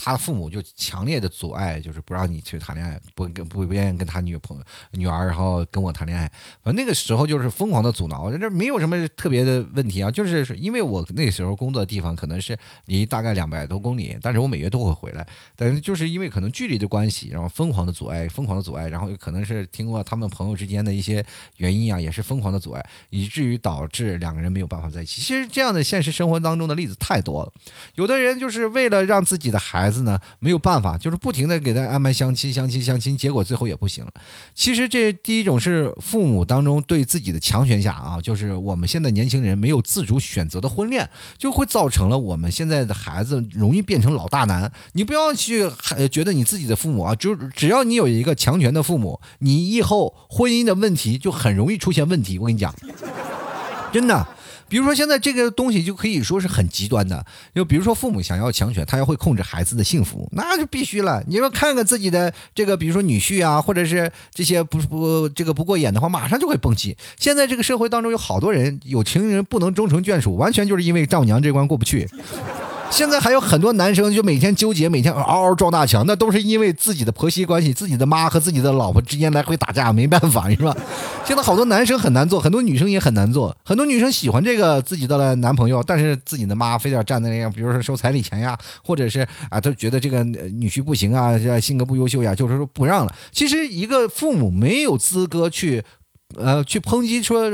[0.04, 6.28] 他父母就强烈的阻碍，就是不让你去谈恋爱，不跟不不愿意跟他女朋友女儿，然后跟我谈恋爱。
[6.60, 15.24] 反正那个时候就是疯狂的阻挠，这没有什么特别的问题啊，就是因为我那时候工作的地方可能是离大概两百多公里，但是我每月都会回来。
[15.54, 21.24] 但是就是因为可能距离的关系，然后疯狂的阻碍，疯狂的阻碍，然后可能是听过他们朋友之间的一些
[21.58, 25.22] 原因啊，也是疯狂的阻碍，以至于导致两个人没有办法在一起。
[25.22, 27.52] 其实这样的现实生活当中的例子太多了，
[27.94, 29.91] 有的人就是为了让自己的孩子。
[29.92, 34.10] 子呢没有办法，就是不停的给他安排相亲、相亲、相亲，结果最后也不行了。
[34.54, 44.72] 其实这第一种是父母当中对自己的强权下啊，就是我们现在年轻人没有自主选择的婚恋，就会造成了我们现在的孩子容易变成老大难。
[44.94, 45.70] 你不要去
[46.10, 52.38] 觉得你自己的父母啊，就只要你有一个强权的父母，你以后婚姻的问题就很容易出现问题。
[52.38, 52.74] 我跟你讲，
[53.92, 54.26] 真的。
[54.72, 57.22] 比如说，现在这个东西就可以说是很极端的，
[57.54, 61.22] 就比如说父母想要强权，他要会控制孩子的幸福，那就必须了。
[61.26, 66.96] 你说看看自己的这个，比如说女婿啊，或者是这些不不这个不过眼的话，马上就会蹦起。
[67.18, 72.08] 现在这个社会当中有好多人，有情人不能终成眷属，完全就是因为丈母娘这关过不去。
[72.92, 80.76] 现在还有很多男生就每天纠结，每天嗷嗷撞大墙，那都是因为自己的婆媳关系，自己的妈和自己的老婆之间来回打架，没办法，是吧？
[81.24, 83.56] 现在好多男生很难做，很多女生也很难做。
[83.64, 93.14] 很多女生喜欢这个自己的男朋友，但是自己的妈非得站在那样，比如说收彩礼钱呀，或者是啊，都觉得这个女婿不行啊，性格不优秀呀，就是说不让了。
[93.32, 95.82] 其实一个父母没有资格去，
[96.36, 97.50] 呃，去抨击说。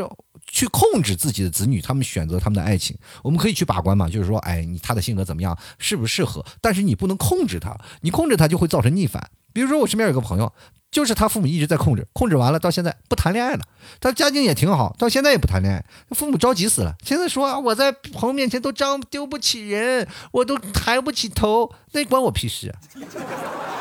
[0.51, 4.09] 去控制自己的子女，他们选择他们的爱情，我们可以去把关嘛？
[4.09, 6.45] 就是说，哎，你他的性格怎么样，适不适合？
[6.61, 9.31] 但是你不能控制他，你控制他就会造成逆反。
[9.53, 10.53] 比如说，我身边有个朋友，
[10.91, 13.61] 就是他父母一直在控制，控制完了到现在不谈恋爱了。
[14.01, 16.95] 他家境也挺好，到现在也不谈恋爱，父母着急死了。
[17.05, 22.79] 现在说啊我在朋友面前都张丢不起人，我都抬不起头，那关我屁事啊。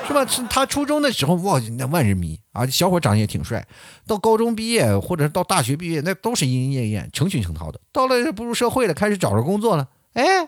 [0.08, 0.24] 是吧？
[0.50, 2.65] 他初中的时候，哇，那万人迷啊！
[2.65, 3.67] 小伙长得也挺帅。
[4.06, 7.82] 到高中毕业或者是到大学毕业，那都是莺莺燕燕、成群成套的。
[7.91, 10.46] 到了步入社会了，开始找着工作了，哎，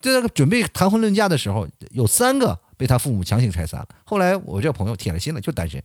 [0.00, 3.88] 在那个准备谈婚论嫁的时候，有三个被他父母强行拆散了。
[4.04, 5.82] 后来我这朋友铁了心了，就单身。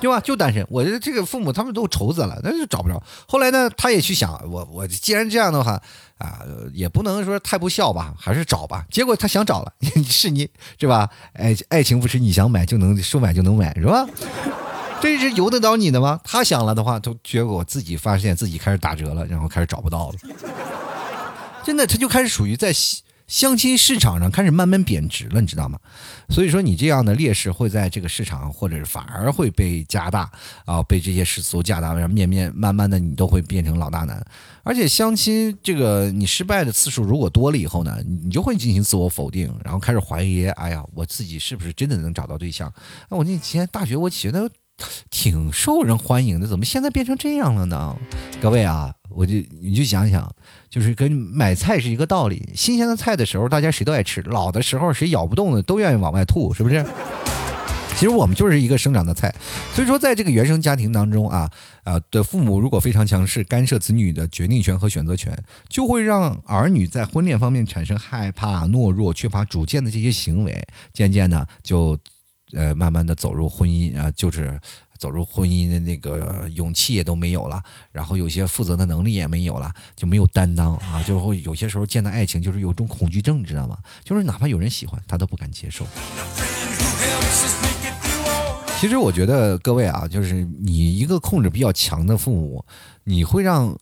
[0.00, 0.20] 对吧？
[0.20, 0.66] 就单身。
[0.68, 3.02] 我这这个父母他们都愁死了，那就找不着。
[3.26, 5.80] 后来呢，他也去想，我我既然这样的话
[6.18, 6.42] 啊，
[6.74, 8.84] 也不能说太不孝吧，还是找吧。
[8.90, 9.72] 结果他想找了，
[10.06, 10.46] 是你
[10.78, 11.08] 是吧？
[11.32, 14.06] 爱爱情不是你想买就能说买就能买是吧？
[15.00, 16.20] 这是由得到你的吗？
[16.22, 20.14] 他想了的话，都结果自己发现自己开始打折了，然后开始找不到了。
[21.62, 22.74] 真的，他就开始属于在。
[23.26, 25.78] 相亲市场上开始慢慢贬值了，你知道吗？
[26.28, 30.30] 所以说你这样的劣势会在这个市场，或者是反而会被加大
[30.66, 34.24] 啊，被这些世俗加大，然后面面慢慢的你都会变成老大难。
[34.62, 42.72] 而且相亲这个你失败的次数如果多了以后呢，你就会进行自我否定，然后开始怀疑，哎呀，我自己是不是真的能找到对象？
[43.08, 44.50] 那我那以前大学我觉得
[45.10, 47.96] 挺受人欢迎的，怎么现在变成这样了呢？
[48.40, 50.30] 各位啊，我就你就想想。
[50.68, 56.84] 就是跟买菜是一个道理，新鲜的菜的时候，大家谁都爱吃；老的时候，谁咬不动的都愿意往外吐，是不是？
[57.96, 59.32] 其实我们就是一个生长的菜，
[59.72, 61.48] 所以说，在这个原生家庭当中啊
[61.84, 65.32] 啊的父母如果非常强势，干涉子女的决定权和选择权，
[65.68, 70.60] 就会让儿女在婚恋方面产生害怕、懦弱、缺乏主见的这些行为，
[70.92, 71.96] 渐渐的就
[72.54, 74.60] 呃慢慢的走入婚姻啊，就是。
[74.96, 83.76] 走入婚姻的那个勇气也都没有了，然后有些负责的能力也没有了，就没有担当啊，就会有些时候见到爱情就是有种恐惧症，你知道吗？
[84.04, 85.84] 就是哪怕有人喜欢他都不敢接受。
[88.80, 92.64] 其实我觉得各位啊，就是你一个控制比较强的父母，
[93.02, 93.76] 你会让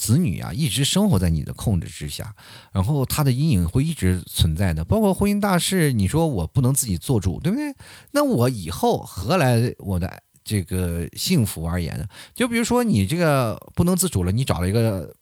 [0.00, 2.34] 子女啊一直生活在你的控制之下，
[2.72, 4.82] 然后他的阴影会一直存在的。
[4.84, 7.74] 包括婚姻大事，你说我不能自己做主，对不对？
[8.12, 10.22] 那我以后何来我的？
[10.42, 15.14] 这个幸福而言呢，就比如说你这个不能自主了，你找了一个，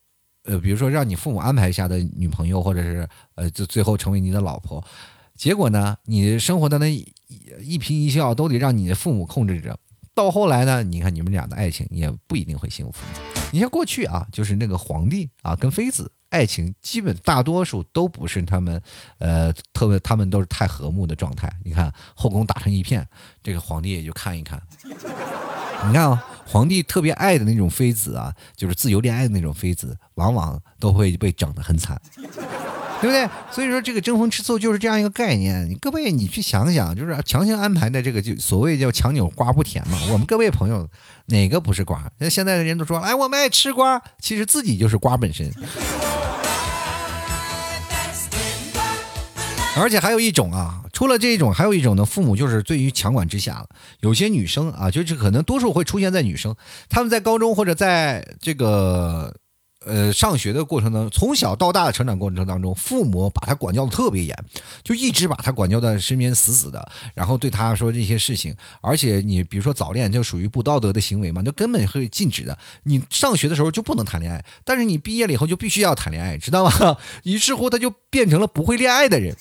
[0.45, 4.83] 呃，比如说让你父母安排一下的女朋友，或者是呃，就最后成为你的老婆，
[5.35, 9.77] 结果呢，你生活的那一颦一笑都得让你的父母控制着，
[10.15, 13.38] 到后来呢，你看你们俩的爱情也不一定会幸福。
[13.51, 16.11] 你像过去啊，就是那个皇帝啊跟妃子。
[16.31, 18.79] 爱情基本大多数都不是他们，
[19.17, 21.51] 呃，特别他们都是太和睦的状态。
[21.65, 23.09] 你看后宫打成一片，
[23.43, 24.61] 这个皇帝也就看一看。
[24.85, 31.99] 你看啊，皇帝特别爱的那种妃子啊，就是自由恋爱的那种妃子，往往都会被整得很惨。
[33.01, 33.29] 对不对？
[33.53, 35.73] 所以说这个争风吃醋就是这样一个概念。
[35.81, 39.97] 各位你去想想，就是强行安排的这个就所谓叫强扭瓜不甜嘛。
[40.11, 40.89] 我们各位朋友
[41.27, 42.11] 哪个不是瓜？
[42.19, 45.49] 那现在的人都说，哎，我们爱吃瓜，其实自己就是瓜本身。
[49.77, 53.69] 而且还有一种啊，除了这种，还有一种呢，父母就是对于强管之下了。
[54.01, 56.57] 有些女生啊，就是可能多数会出现在女生，
[56.89, 59.33] 她们在高中或者在这个。
[59.87, 64.37] 呃，上学的过程当中，从小到大的成长过程当中，父母把他管教的特别严，
[64.83, 68.55] 就一直把他管教的身边死死的，然后对他说这些事情。
[68.81, 72.59] 而且你比如说早恋就属于不道德的行为嘛，就根本会禁止的。
[72.83, 76.97] 你上学的时候就不能谈恋爱，但是你毕业了以后就必须要谈恋爱，知道吗？
[77.23, 79.35] 于是乎他就变成了不会恋爱的人。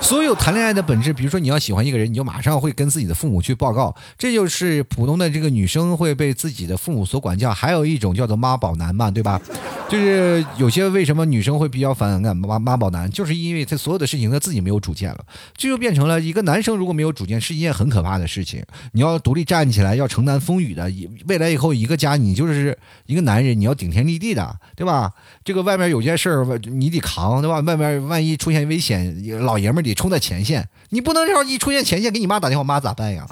[0.00, 7.54] 所有谈恋爱的本质，比如说你要喜欢一个人，你就马上会跟自己的父母去报告，这就是普通的这个女生会被自己的父母所管教。
[7.54, 9.40] 还有一种叫做妈宝男嘛，对吧？
[9.88, 15.24] 就是有些为什么女生会比较反感妈妈宝男，就是因为他所有的事情他自己没有主见了，
[15.56, 18.64] 这就变成了一个男生如果没有主见是一件很可怕的事情。
[18.92, 20.90] 你要独立站起来，要承担风雨的。
[21.26, 25.12] 未来以后一个家，你就是一个男人，你要顶天立地的，对吧？
[25.44, 27.60] 这个外面有件事儿，你得扛，对吧？
[27.60, 33.26] 外面万一出现危险，老爷们儿得冲在前线，你不能让一出现前线给你妈打电话，妈咋办呀？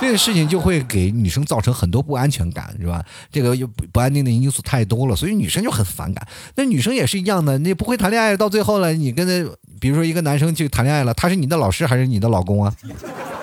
[0.00, 3.04] 这个事情就会给女生造成很多不安全感，是吧？
[3.30, 6.26] 这个又不安定的因素太多了，所以女生就很反感。
[6.56, 12.74] 那女生也是一样的，你不会谈恋爱，到最后了，你跟那，比如说一个男生去谈恋爱了，他是你的老师还是你的老公啊？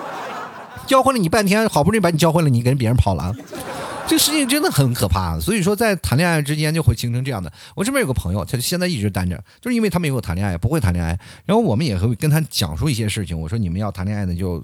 [0.88, 3.34] 教会了你半天，好不容易把你教会了，你跟别人跑了。
[4.08, 7.52] 这个事情真的很可怕，所以说在谈恋爱之间就会形成这样的。
[7.76, 11.20] 我这边有个朋友，他现在一直单着，就是因为他没有谈恋爱，不会谈恋爱。
[11.46, 14.64] 然后我们也会跟他讲述一些事情，我说你们要谈恋爱的就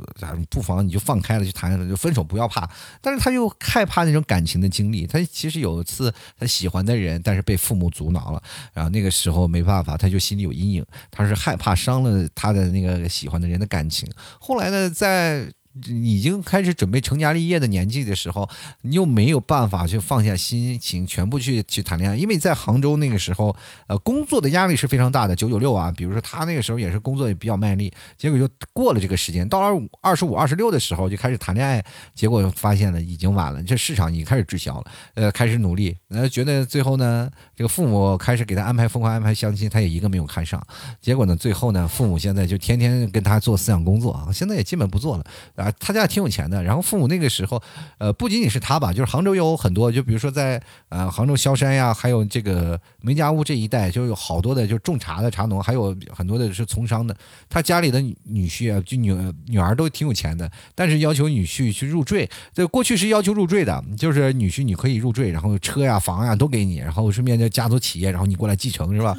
[0.49, 2.67] 不妨你就放开了去谈，就分手不要怕。
[3.01, 5.05] 但是他又害怕那种感情的经历。
[5.05, 8.41] 他其实有一次他喜欢的人，但是被父母阻挠了，
[8.73, 14.09] 然后那个时候没办法，他就心里有阴影，他是害怕伤了他的那个喜欢的人的感情。
[14.39, 15.51] 后来呢，在。
[15.87, 18.47] 已经开始准备成家立业的年纪的时候，
[18.81, 23.55] 你又没有办法去放下心情，全部去去谈恋爱，因为在杭州那个时候，
[23.87, 25.91] 呃，工作的压力是非常大的，九九六啊。
[25.95, 31.83] 比如说他那个时候也是工作也比较卖力，结果就过了这个时间，到了二十五、二十六的时候就开始谈恋爱，
[32.13, 34.91] 结果发现了已经晚了，这市场已经开始滞销了。
[35.15, 40.61] 呃，开始努力，呃，觉得最后呢，这个父母开始给他安排疯狂安排相亲，他也一个没有看上。
[41.01, 45.25] 结果呢，最后呢，父母现在就天天跟他做思想工作啊，现在也基本不做了。
[45.63, 47.61] 啊，他家挺有钱的，然后父母那个时候，
[47.97, 57.15] 呃，不仅仅是他吧，就是杭州有很多，就比如说在呃杭州萧山呀，还有这个梅家坞这一带，就有好多的就种茶的茶农，还有很多的是从商的。
[57.49, 59.13] 他家里的女婿啊，就女
[59.47, 62.29] 女儿都挺有钱的，但是要求女婿去入赘。
[62.53, 69.15] 这过去是要求入赘的，就是女婿你可以入赘，然后车呀房呀都给你，然后顺便就家族企业，然后你过来继承，是吧？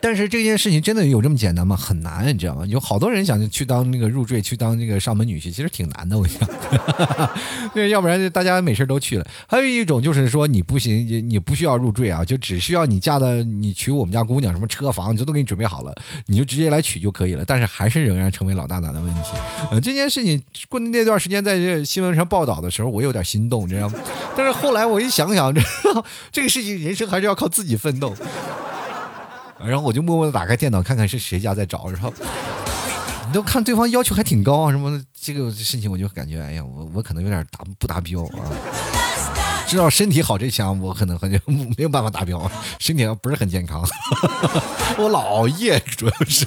[0.00, 1.76] 但是这件事情真的有这么简单吗？
[1.76, 2.64] 很难，你知道吗？
[2.66, 6.18] 有好多人想去当那个入赘，去当那个上门女婿，其实挺难的。
[6.18, 6.48] 我想，
[7.74, 9.26] 对，要不然大家没事都去了。
[9.46, 15.94] 还有一种就是说你不行，你你不需要入赘啊，就只需要你嫁的，你娶我们家姑娘，什么车房，这都给你准备好了，
[16.26, 17.44] 你就直接来娶就可以了。
[17.46, 19.30] 但是还是仍然成为老大难的问题。
[19.70, 23.98] 呃，这件事情过那段时间在这新闻上报道的时候，我有点心动，你知道吗？
[24.36, 25.60] 但是后来我一想想，这
[26.30, 28.14] 这个事情人生还是要靠自己奋斗。
[29.64, 31.88] 然后我就默默的打开电脑，看看是谁家在找。
[31.90, 32.12] 然后
[33.26, 38.48] 你都看对方要求还挺高啊，什么的这个事情我就感觉，哎呀，我我可能有点达不达标啊。
[39.66, 41.30] 知道身体好这项，我可能很
[41.76, 43.86] 没有办法达标，身体不是很健康，
[44.96, 46.46] 我老熬夜主要是。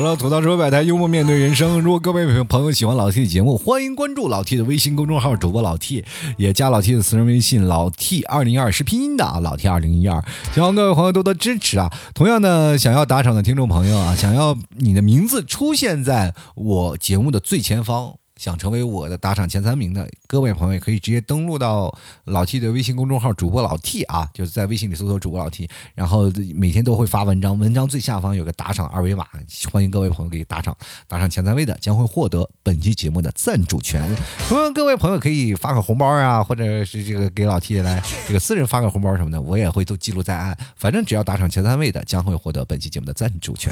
[0.00, 1.78] 好了，吐槽说百态，幽默面对人生。
[1.78, 6.02] 如果各位朋友喜欢老 T 的节目，欢迎关注老 T 的微信公众号，主播老 T，
[6.38, 10.24] 也加老 T 的私人微信老 T 二零一二是拼音的啊，老 T 二零一二。
[10.54, 11.92] 希望各位朋友多多支持啊！
[12.14, 18.14] 同样呢，想要打赏的听众朋友啊，想要你的名字出现在我节目的最前方。
[18.40, 29.26] 想成为我的打赏前三名的各位朋友，可以直接登录到老 T 的微信公众号，主播老 T 啊，就是在微信里搜索主播老 T，然后每天都会发文章，文章最下方有个打赏二维码，
[29.70, 30.74] 欢迎各位朋友给打赏，
[31.06, 34.02] 打赏前三位的将会获得本期节目的赞助权。
[34.48, 40.56] 同样，各位朋友可以发个红包啊，或者是这个给老 T 来这个私人发个红包什么的，我也会都记录在案。
[40.76, 43.70] 反正只要打赏前三位的，将会获得本期节目的赞助权。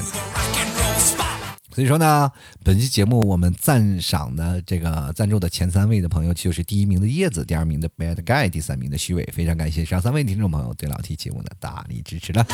[1.79, 2.29] 所以说呢，
[2.65, 9.23] 本期节目我们赞赏的这个赞助的前三位的朋友，就是第一名的叶子，第二名的 Bad Guy，第三名的虚伪。
[9.33, 12.45] 非常感谢上三位听众朋友对老 T 节目的大力支持了。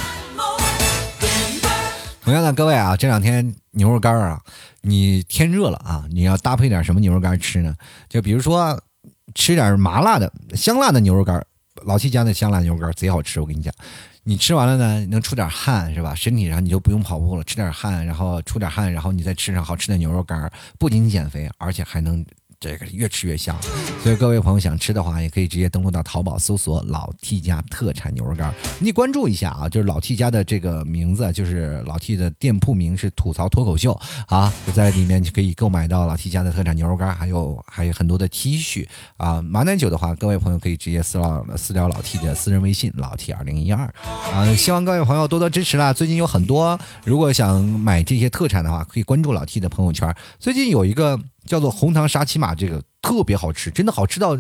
[2.21, 4.43] 同样的，各位啊，这两天牛肉干啊，
[4.83, 7.75] 你天热了啊，你要搭配点什么牛肉干吃呢？
[8.11, 8.79] 就比如说
[9.35, 11.43] 吃点麻辣的、香辣的牛肉干，
[11.83, 13.75] 老七家的香辣牛肉干贼好吃，我跟你讲。
[14.23, 16.15] 你吃完了呢，能出点汗是吧？
[16.15, 22.25] 身体上你就不用跑步了，吃点汗，然后出点汗，然后你再吃上好吃的牛肉干，不仅减肥，而且还能。
[22.65, 23.55] 这个越吃越香，
[24.03, 33.93] 所以各位朋友想吃的话，也可以直接登录到淘宝搜索“老 T 家特产牛肉干”，你关注一下啊，就是老 T 家的这个名字，就是老 T 的店铺名是吐槽脱口秀
[34.29, 38.89] 啊，在里面就可以购买到老 T 家的特产牛肉干，还有还有很多的 T 恤
[39.19, 39.43] 啊。
[39.43, 43.85] 马奶酒的话，各位朋友可以直接私聊私聊老 T 的私人微信老 T 二零一二
[44.33, 44.55] 啊。
[44.57, 45.93] 希望各位朋友多多支持啦！
[45.93, 50.17] 最近有很多，如果想买这些特产的话，可以关注老 T 的朋友圈。
[50.39, 51.21] 最近有一个。
[51.47, 54.37] 叫做红糖沙琪玛，这个特别好吃，真的好吃到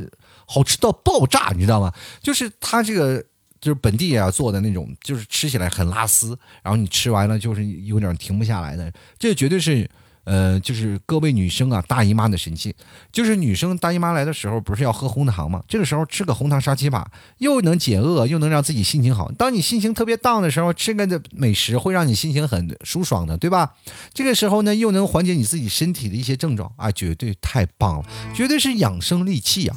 [0.46, 1.92] 好吃到爆炸，你知道吗？
[2.20, 3.24] 就是它这个
[3.60, 9.88] 就是本地啊做的那种，就是吃起来很拉丝，然后你吃完了就是有点停不下来的，这绝对是。
[10.24, 12.74] 呃，就是各位女生啊，大姨妈的神器，
[13.12, 15.62] 就是女生大姨妈来的时候，不是要喝红糖吗？
[15.68, 17.06] 这个时候吃个红糖沙琪玛，
[17.38, 19.30] 又能解饿，又能让自己心情好。
[19.32, 23.74] 当你心情特别荡的时候，吃个的美食会让你心情很舒爽的，对吧？
[24.12, 28.04] 这个时候呢，又能缓解你自己身体的一些症状啊，绝对太棒了，
[28.34, 29.76] 绝对是养生利器啊！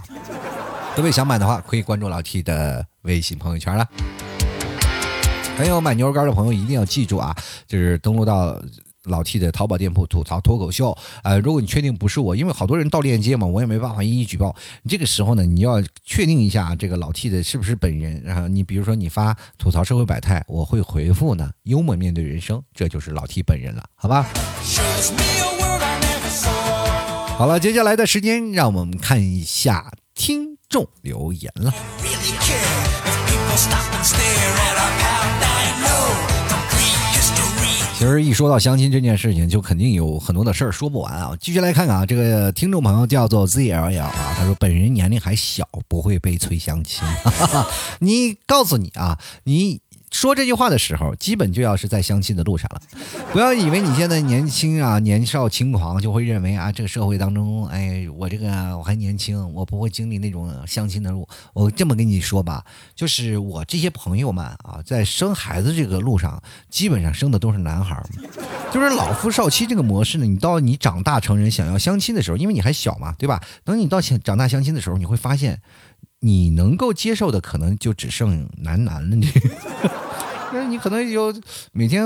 [0.95, 3.85] 各位想买的话，可以关注老 T 的微信朋友圈了。
[5.57, 7.35] 还有买牛肉干的朋友一定要记住啊，
[7.67, 8.59] 就是登录到。
[9.07, 14.55] 老 T 的淘宝店铺吐槽脱口秀，呃，如果你确定不是我，因为好多人盗链接嘛，我也没办法一一举报。
[14.83, 18.21] 你这个时候呢，你要确定一下这个老 T 的是不是本人。
[18.23, 24.27] 然后你比如说你发吐槽社会百态，我会回复呢，幽默面对人生，这就是老 T 本人了，好吧？
[27.37, 31.73] 好了，接下来的时间让我们看一下听众留言了。
[37.97, 41.35] 其实一说到相亲这件事情，就肯定有很多的事儿说不完啊。
[41.41, 47.03] 继续来看看啊，这个听众朋友叫做 ZLL 啊，他说本人年龄还小，不会被催相亲。
[47.97, 49.81] 你告诉你啊，你。
[50.17, 52.81] 说这句话的时候，基本就要是在相亲的路上了。
[53.31, 61.27] 不要以为你现在年轻啊，年少轻狂，就会认为啊，这个社会当中，哎，我这个我还年轻，我不会经历那种相亲的路。
[61.53, 62.65] 我这么跟你说吧，
[62.95, 68.03] 就是我这些朋友们啊，在生孩子这个路上，基本上生的都是男孩
[68.73, 73.39] 就是老夫少妻这个模式呢，你到你长大成人想要相亲的时候，因为你还小嘛，对吧？
[73.63, 75.61] 等你到长大相亲的时候，你会发现。
[76.19, 79.31] 你能够接受的可能就只剩男男了，你，
[80.57, 81.31] 那你可能有
[81.71, 82.03] 每天，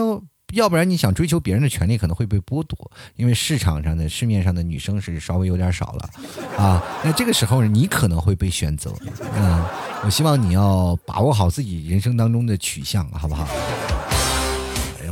[0.53, 6.09] 要不然你想追求别人的权利可能会被剥夺，因为市场上的市面上的女生是稍微有点少了，
[6.57, 8.93] 啊，那这个时候你可能会被选择，
[9.35, 9.63] 嗯，
[10.03, 13.47] 我希望你要把握好自己人生当中的取向，好不好？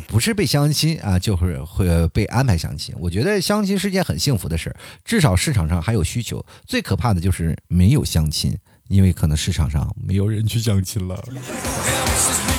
[0.08, 2.96] 不是被相亲啊，就是会被安排相亲。
[3.00, 4.76] 我觉得相亲是件很幸福的事儿
[5.06, 6.44] 至少市场上还有需求。
[6.66, 8.58] 最可怕的就是没有相亲。
[8.90, 11.24] 因为可能市场上没有人去相亲了。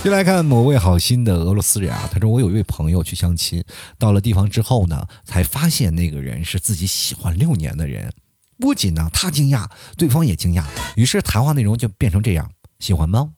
[0.02, 3.62] 先来看某位好心的俄罗斯人啊，他说我有一位朋友去相亲，
[3.98, 8.10] 到了地方之后呢，才发现那个人是自己喜欢六年的人。
[8.58, 9.66] 不仅呢他惊讶，
[9.98, 10.64] 对方也惊讶。
[10.96, 13.32] 于是谈话内容就变成这样：喜欢吗？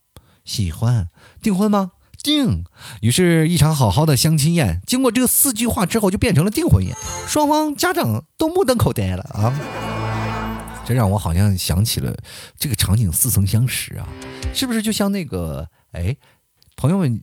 [0.44, 1.08] 喜欢。
[1.40, 1.92] 订婚吗？
[2.22, 2.64] 订。
[3.00, 6.96] 于是，一场好好的相亲宴，经过这四句话之后，就变成了订婚宴。
[7.26, 10.01] 双方家长都目瞪口呆了啊。
[10.84, 12.14] 这让我好像想起了
[12.58, 14.08] 这个场景似曾相识啊，
[14.54, 16.16] 是不是就像那个哎，
[16.76, 17.20] 朋友们，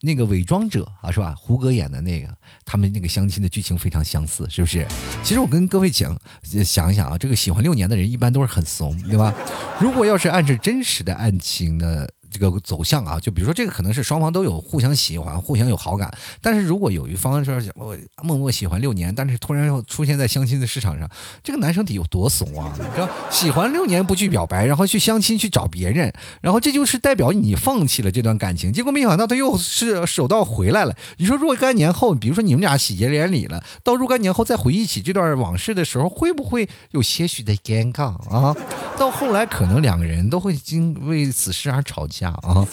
[0.00, 1.34] 那个伪装者啊，是吧？
[1.36, 2.34] 胡歌演的那个，
[2.64, 4.86] 他们那个相亲的剧情非常相似，是不是？
[5.22, 6.18] 其实我跟各位讲，
[6.64, 9.34] 想一想啊，这个喜欢六年的人一般都是很怂，对吧？
[9.80, 12.06] 如果要是按照真实的案情呢。
[12.30, 21.08] 这个走向啊，就比如说这个可能是双方都有互相喜欢、互相有好感，但是如果有一方说我默默喜欢六年，但是突然又出现在相亲的市场上，
[21.42, 22.72] 这个男生得有多怂啊？
[22.94, 30.94] 知道喜欢六年不去表白，然后去相亲去找别人，然后这就是代表你放弃了这段感情，结果没想到他又是手到回来了。
[31.16, 38.54] 你说若干年后，比如说你们俩喜结连理了，到若干年后再回忆起这段往事的时候，会不会有些许的尴尬啊？
[38.98, 42.17] 到后来可能两个人都会经为此事而吵架。
[42.18, 42.66] 下啊，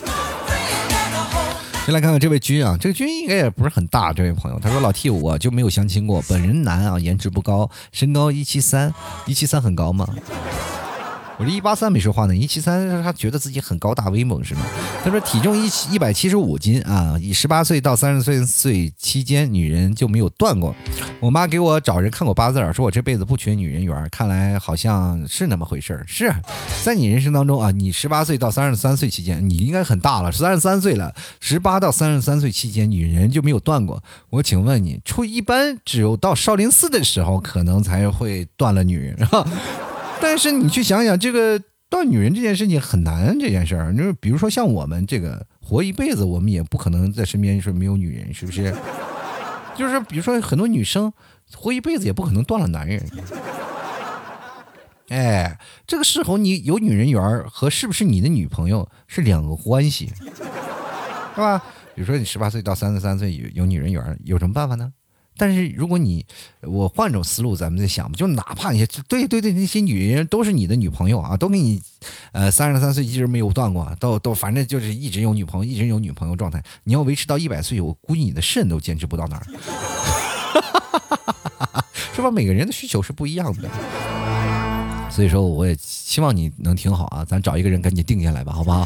[1.86, 8.91] 先来看看这位君啊，这个君应该也不是很大，这位朋友他说老 T 我就没有相亲过，本人男啊，颜值不高，身高一七三，
[9.28, 10.08] 一七三很高吗？
[11.38, 14.62] 我这一八三没说话呢，一七三他觉得自己很高大威猛是吗？
[15.04, 20.74] 他说体重一七一百七十五斤啊，以十八岁到三十岁岁期间，女人就没有断过。
[21.20, 26.34] 我妈给我找人看过八字，说我这辈子不缺女人缘，看来好像是那么回事儿是
[26.84, 34.02] 在你人生当中啊，你十八岁到三十三岁期间，你应该很大了，三十三岁了，十八到三十三岁期间，女人就没有断过。
[34.30, 39.18] 我请问你，出一般只有到少林寺的时候，可能才会断了女人。
[40.22, 48.74] 但是你去想想，这个断女人这件事情很难，这件事儿，就是比如说像我们这个活一辈子，我们也不可能在身边说没有女人，是不是？
[49.76, 51.11] 就是比如说很多女生
[51.53, 53.05] 活一辈子也不可能断了男人。
[55.09, 60.11] 哎，这个是否你有女人缘和是不是你的女朋友是两个关系，
[61.36, 61.61] 是吧？
[61.93, 64.91] 比如说你十八岁到三十三岁有有女人缘，有什么办法呢？
[65.38, 66.26] 但是如果你
[66.62, 71.82] 我换种思路，咱们再想吧，就哪怕你对对对那些女人都是你的女朋友啊，都给你
[72.32, 79.46] 呃三十三岁一直没有断过，都都反正就是一直有女朋友，一直有女朋友状态，你要维持到一百岁，我估计你的肾都坚持不到那儿，
[82.16, 82.32] 是吧？
[82.32, 83.70] 每个人的需求是不一样的。
[85.12, 88.86] 所以说，我也希望你能挺好啊，咱找一个人赶紧定下来吧，好不好？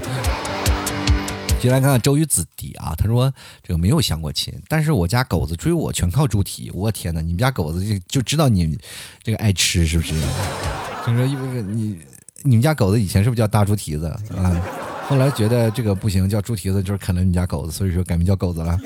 [1.59, 3.31] 先来看看周瑜子弟啊，他说
[3.61, 7.19] 这个没有相过亲，但是我家狗子追我全靠猪蹄，我天哪！
[7.19, 8.77] 你们家狗子就就知道你
[9.21, 10.13] 这个爱吃是不是？
[11.05, 11.99] 就说因为你
[12.43, 14.19] 你们家狗子以前是不是叫大猪蹄子啊？
[15.09, 18.79] 后来觉得这个不行，叫猪蹄子就是啃了你家狗子，所以说改名叫狗子了。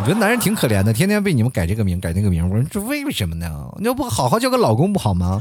[0.00, 2.48] 我觉得男人挺可怜的，天天被你们改这个名改那个名。
[2.50, 3.72] 我说这为什么呢？
[3.78, 5.40] 你要不好好叫个老公不好吗？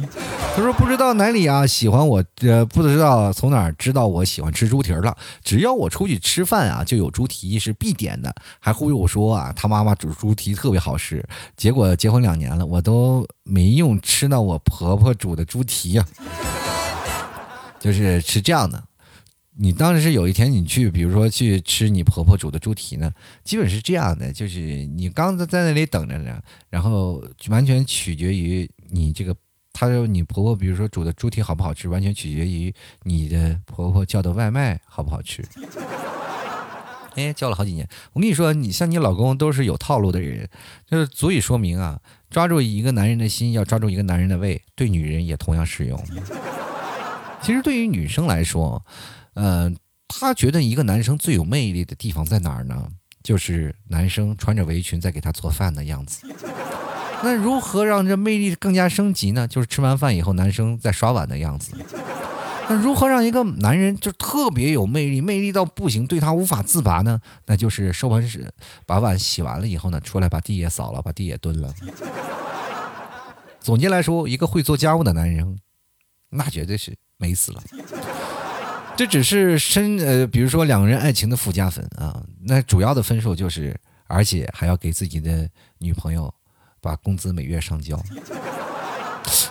[0.55, 5.17] 他说不知道哪里啊喜欢我，呃不知道从哪儿知道我喜欢吃猪蹄儿了。
[5.43, 8.31] 只要我出去吃饭啊，就有猪蹄是必点的。
[8.59, 11.27] 还忽悠我说啊，他妈妈煮猪蹄特别好吃。
[11.57, 16.05] 结果结婚两年了，我都没用吃到我婆婆煮的猪蹄呀。
[17.79, 18.83] 就是是这样的。
[19.61, 23.11] 你当时有一天你去，比如说去吃你婆婆煮的猪蹄呢，
[23.43, 29.35] 基本是这样的，就是你刚在在那里等着呢，然后完全取决于你这个，
[29.73, 35.43] 他说你婆婆比如说煮的猪蹄好不好吃，完全取决于你的婆婆叫的外卖好不好吃。
[37.15, 40.49] 哎，叫了好几年，我跟你说，你像你老公都是有套路的人，
[40.89, 41.99] 就是足以说明啊，
[42.29, 46.01] 抓住一个男人的心，要抓住一个男人的胃，对女人也同样适用。
[47.41, 48.81] 其实对于女生来说。
[49.41, 49.75] 嗯，
[50.07, 52.89] 她觉得一个男生最有魅力的地方在哪儿呢？
[53.23, 56.25] 就是男生穿着围裙在给他做饭的样子。
[57.21, 59.47] 那如何让这魅力更加升级呢？
[59.47, 61.73] 就是吃完饭以后，男生在刷碗的样子。
[62.69, 67.19] 那如何让一个男人就特别有魅力，魅力到不行，对他无法自拔呢？
[67.45, 68.49] 那就是收完屎，
[68.85, 71.73] 把碗洗完了以后呢，出来把地也扫了，把地也蹲了。
[73.59, 75.59] 总结来说，一个会做家务的男人，
[76.29, 77.61] 那绝对是美死了。
[78.99, 83.73] 这只是深呃，比如说两个人爱情的附加分啊，那主要的分数就是，
[84.07, 86.33] 而且还要给自己的女朋友
[86.81, 87.97] 把工资每月上交。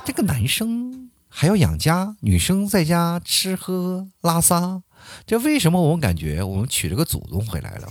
[0.05, 4.83] 这个男生还要养家，女生在家吃喝拉撒，
[5.25, 7.89] 这为什么我们感觉我们娶了个祖宗回来了？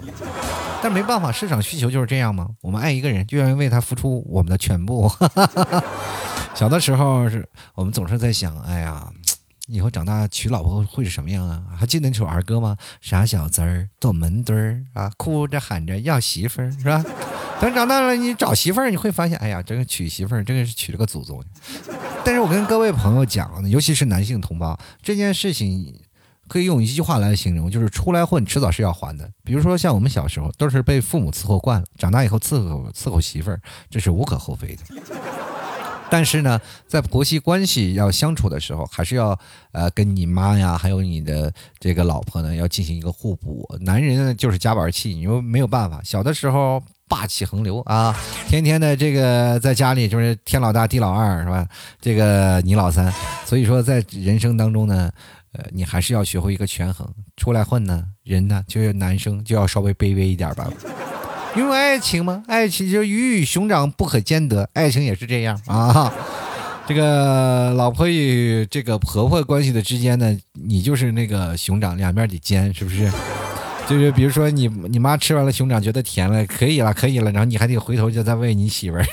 [0.83, 2.49] 但没办法，市场需求就是这样吗？
[2.61, 5.11] 我们爱一个人，就愿意为他付出我们的全部。
[6.53, 9.11] 小的时候是我们总是在想，哎呀。
[9.67, 11.63] 以后长大娶老婆会是什么样啊？
[11.77, 12.77] 还记得那首儿歌吗？
[13.01, 17.03] 傻小子儿躲门墩儿啊，哭着喊着要媳妇儿，是吧？
[17.59, 21.43] 等长大了你找媳妇儿，你会发现，哎呀，这个娶媳妇儿，这个是娶了个祖宗。
[22.23, 25.99] 但是我跟各位朋友讲，尤其是男性同胞，这件事情
[26.47, 29.29] 可以用一句话来形容，就是出来混，迟早是要还的。
[29.43, 33.59] 比如说像我们小时候都是被父母伺候惯了，长大以后伺候伺候媳妇儿，
[33.89, 34.83] 这是无可厚非的。
[36.09, 39.37] 但是呢，在婆媳关系要相处的时候，还是要
[39.71, 43.67] 呃跟你妈呀，还有你的这个老婆呢，要进行一个互补。
[43.81, 46.01] 男人呢就是夹板气，你又没有办法。
[46.03, 48.15] 小的时候霸气横流啊，
[48.47, 51.67] 天天的这个在家里就是天老大地老二是吧？
[51.99, 53.13] 这个你老三，
[53.45, 55.11] 所以说在人生当中呢，
[55.51, 57.07] 呃，你还是要学会一个权衡。
[57.35, 60.71] 出来混呢，人呢就是男生就要稍微卑微一点吧。
[61.57, 62.43] 因为爱情吗？
[62.47, 66.13] 爱情就鱼与熊掌不可兼得，爱情也是这样啊。
[66.87, 73.11] 这个老婆与这个婆婆关系的之间呢，你就是那个熊掌，两边得兼，是不是？
[73.87, 79.05] 就是比如说你你妈吃完了熊掌觉得甜了，可以了，可以了，然后你还得回头就再喂你媳妇儿。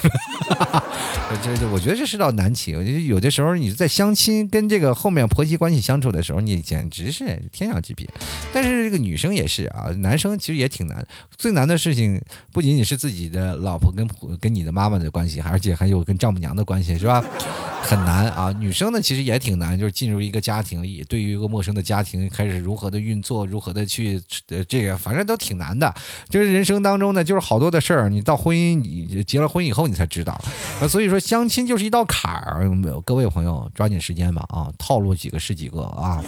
[1.43, 2.75] 这这，我觉得这是道难题。
[2.75, 8.09] 我觉得有的时候你在相亲跟这个后面婆媳关系相处的时候，你简直是天壤之别。
[8.53, 11.05] 但是这个女生也是啊，男生其实也挺难。
[11.37, 12.21] 最难的事情
[12.53, 14.09] 不仅仅是自己的老婆跟
[14.39, 17.25] 跟你的妈妈的关系，而且还有跟丈母娘的关系，是吧？
[17.83, 18.53] 很难啊。
[18.53, 24.64] 女生呢其实也挺难，就是进入一个家庭里，对于一个陌生的家庭开始如何的运作，如何的去呃。
[24.65, 25.95] 这个反正都挺难的，
[26.29, 30.33] 就是人生当中呢，就是好多的事儿，你到婚姻，你结了婚以后你才知道，
[30.81, 32.69] 啊，所以说相亲就是一道坎儿，
[33.05, 36.23] 各位朋友抓紧时间吧，啊，套路几个是几个啊。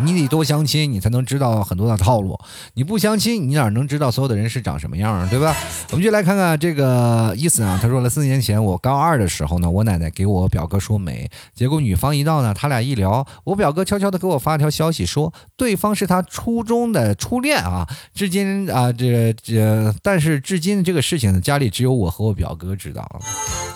[0.00, 2.38] 你得多相亲，你才能知道很多的套路。
[2.74, 5.56] 你不相亲，你哪能知道所有的人是长什么样，对吧？
[5.90, 7.78] 我们就来看看这个意思啊。
[7.80, 17.86] 他说了，四年前我高二的时候呢，我奶奶给我表哥说媒，结果女方一到呢，他俩一聊，我表哥悄悄的给我发条消息说，对方是他初中的初恋啊。
[18.12, 23.06] 至今啊，这这，但是至今这个事情呢，家里只有我和我表哥知道。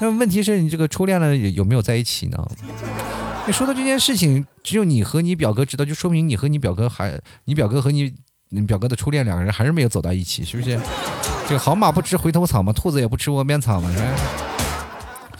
[0.00, 2.48] 那问题是你这个初恋呢，有没有在一起呢？
[3.46, 8.12] 你说的这件事情，只有你和你表哥知道，就说明你和你表哥还，你表哥和你
[8.50, 10.78] 你表哥的初恋两个人还是没有走到一起，是不是？
[11.48, 14.49] 这个好马不吃回头草嘛，兔子也不吃窝边草嘛，是吧？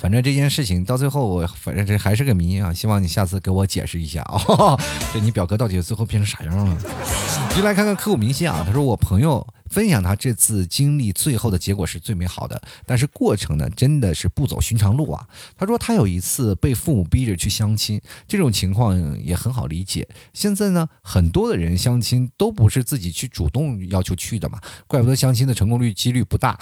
[0.01, 2.73] 反正这件事情到最后，我反正这还是个谜啊！
[2.73, 4.75] 希望你下次给我解释一下啊！
[5.13, 6.79] 这你表哥到底最后变成啥样了？
[7.55, 8.63] 就来看看刻骨铭心啊！
[8.67, 15.27] 他说我朋友分享他这次经历，最后的结果是最美好的，但是过程呢，真的是不走寻常路啊！
[15.55, 20.09] 他说他有一次被父母逼着去相亲，这种情况也很好理解。
[20.33, 26.59] 现在呢，很多的人相亲都不是自己去主动要求去的嘛，怪不得相亲的成功率几率不大。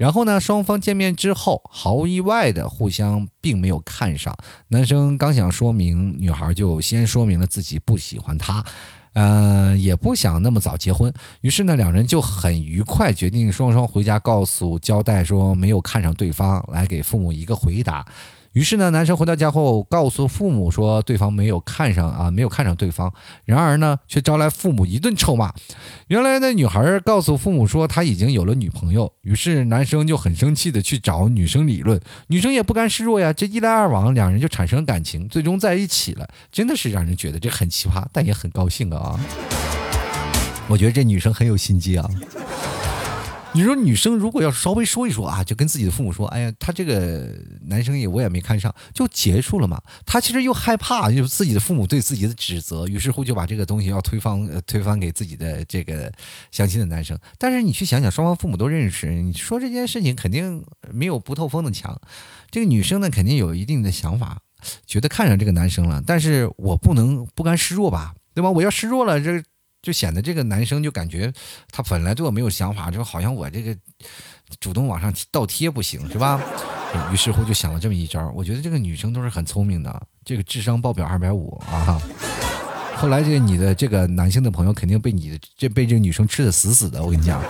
[0.00, 4.34] 然后呢，双方见面之后，毫无意外的互相并没有看上。
[4.68, 8.64] 男生刚想说明，女孩就先说明了自己不喜欢他，
[9.12, 11.12] 呃，也不想那么早结婚。
[11.42, 18.02] 于是呢，两人就很愉快，决定双双回家告诉交代说没有看上对方，来给父母一个回答。
[18.52, 23.12] 于是呢，男生回到家后告诉父母说，对方没有看上啊，没有看上对方。
[23.44, 25.52] 然而呢，却招来父母一顿臭骂。
[26.08, 29.12] 原来那女孩告诉父母说，她已经有了女朋友。
[29.22, 33.32] 于是男生就很生气的去找女生理论，女生也不甘示弱呀。
[33.32, 36.28] 这一来二往，两人就产生了感情，最终在一起了。
[36.50, 39.18] 真的是让人觉得这很奇葩，但也很高兴啊。
[40.66, 42.10] 我觉得这女生很有心机啊。
[43.52, 49.80] 你说女生如果要稍微说一说啊，就跟自己的父母说，哎呀，他这个男生也我也没看上，就结束了嘛。
[50.06, 56.12] 他其实又害怕，就是自己的父母对自己的指责，于是乎就把这个东西要推翻，推翻给自己的这个
[56.52, 57.18] 相亲的男生。
[57.38, 62.00] 但是你去想想，双方父母都认识，你说这件事情肯定没有不透风的墙。
[62.52, 64.38] 这个女生呢，肯定有一定的想法，
[64.86, 68.50] 觉得看上这个男生了，但是我不能不甘示弱吧，对吧？
[68.50, 69.42] 我要示弱了，这。
[69.82, 71.32] 就显得这个男生就感觉
[71.70, 73.76] 他本来对我没有想法，就好像我这个
[74.58, 76.40] 主动往上倒贴不行，是吧？
[77.12, 78.30] 于是乎就想了这么一招。
[78.34, 82.00] 我觉得这个女生都是很聪明的，这个智商爆表二百五啊！
[82.96, 87.42] 后来这个你的这个男性的朋友肯定被你的这被这个女生吃的死死的，我跟你讲。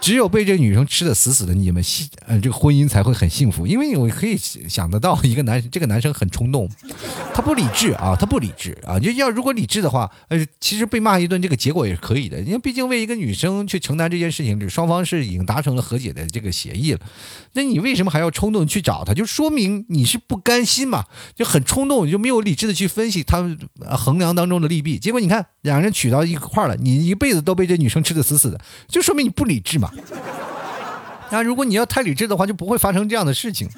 [0.00, 6.68] 只有被这女生吃的死死的，你们幸呃这个婚姻才会很幸福，因为我可以想得到 一个男这个男生很冲动，
[7.34, 17.00] 他不理智啊，他不理智啊，就要如果理智的话，呃其实被骂一顿这个结果也是可以的，因为毕竟为一个女生去承担这件事情，双方是已经达成了和解的这个协议了，
[17.52, 19.12] 那你为什么还要冲动去找他？
[19.12, 23.44] 就说明你是不甘心嘛，就很冲动，就没有理智的去分析他
[23.90, 29.90] 衡量当中的利弊，结果你看两个人娶到一块儿了，你一辈子都被这女生吃的死死的，就说明你不理智嘛。
[31.32, 33.68] 那如果你要太理智的话，就不会发生这样的事情。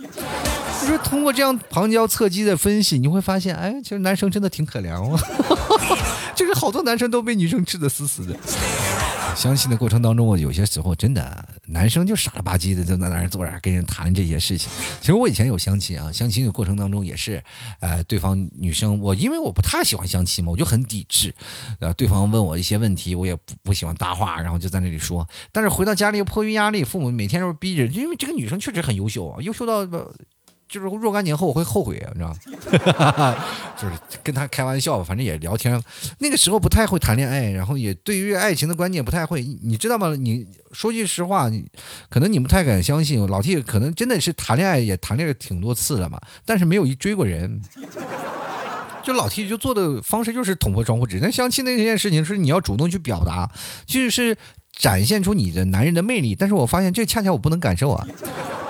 [0.83, 5.16] 你说通过这样旁敲侧击的分析，你会发现，哎，其实男生真的挺可怜哦。
[6.35, 8.35] 就是好多男生都被女生吃的死死的。
[9.35, 14.70] 相亲的过程当中，我有些时候真的男生就傻了吧唧的，就在那儿坐着跟人谈这些事情。
[15.01, 17.43] 其实我以前有相亲啊，相亲的过程当中也是，
[17.80, 21.35] 呃，对方女生我因为我不太喜欢相亲嘛，我就很抵制。
[21.80, 25.26] 呃，对方问我一些问题，我也不不喜欢搭话，然后就在那里说。
[25.51, 29.83] 但是回到家里又迫于压力，父母每天都是逼着，因为这个女生确实很优秀啊，优秀到。
[30.73, 32.35] 就是若干年后我会后悔，你知道
[33.18, 33.37] 吗？
[33.77, 35.79] 就是跟他开玩笑，反正也聊天。
[36.18, 39.43] 那个时候不太会谈恋爱，然后也对于爱情的观念不太会。
[39.62, 40.16] 你知道吗？
[40.16, 41.66] 你说句实话，你
[42.09, 43.27] 可能你不太敢相信。
[43.29, 47.61] 老 T 可能真的是谈恋爱也谈恋爱挺多次了嘛，但是没有一追过人。
[49.03, 51.18] 就老 T 就做的方式就是捅破窗户纸。
[51.20, 53.51] 那相亲那件事情是你要主动去表达，
[53.85, 54.35] 就是
[54.77, 56.35] 展现出你的男人的魅力。
[56.35, 58.07] 但是我发现这恰恰我不能感受啊。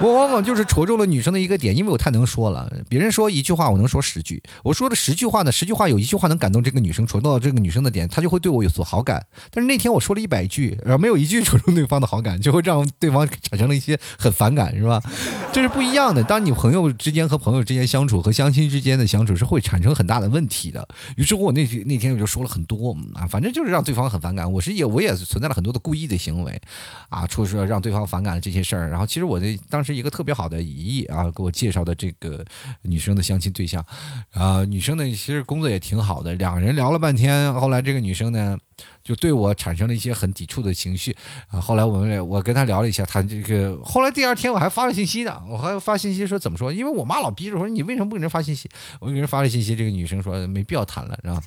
[0.00, 2.68] 我往往就是戳中了女生的一个点，因为我太能说了。
[2.88, 4.42] 别人说一句话，我能说十句。
[4.64, 9.24] 我说的十句话呢，十句话有一句话能感动这个女生，戳到这个女生的点，她就会对我有所好感。
[9.52, 15.00] 但是那天我说了一百句，然后没有一句戳中对方的好感，就会让对方产生了一些很反感，是吧？
[15.52, 16.24] 这是不一样的。
[16.24, 20.88] 当你朋友之间和朋友之间相处，和相亲之间的相处是会产生很大的问题的。
[21.16, 24.50] 于是乎，我那那天我就说了很多啊，反正就是让对方很反感。
[24.50, 26.60] 我是也我也存在了很多的故故意的行为
[27.08, 28.90] 啊，出说让对方反感的这些事儿。
[28.90, 29.92] 然后其实我的当时。
[29.92, 32.42] 一个特别好的姨姨啊，给我介绍的这个
[32.80, 33.84] 女生的相亲对象，
[34.32, 38.56] 啊，女生呢其实工作也挺好的，两个人聊了半天，后来这个女生呢
[39.04, 41.14] 就对我产生了一些很抵触的情绪
[41.48, 48.66] 啊，后来我们我跟她聊了一下，她这个后来第二天我还发了信息呢，我还发信息说怎么说，因为我妈老逼着我说你为什么不给人发信息，
[48.98, 51.42] 我给人发了信息，这个女生说没必要谈了，是吧？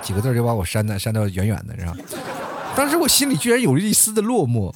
[0.00, 1.96] 几个字就把我删的删到远远的，是吧？
[2.76, 4.70] 当时我心里居然有了一丝的落寞。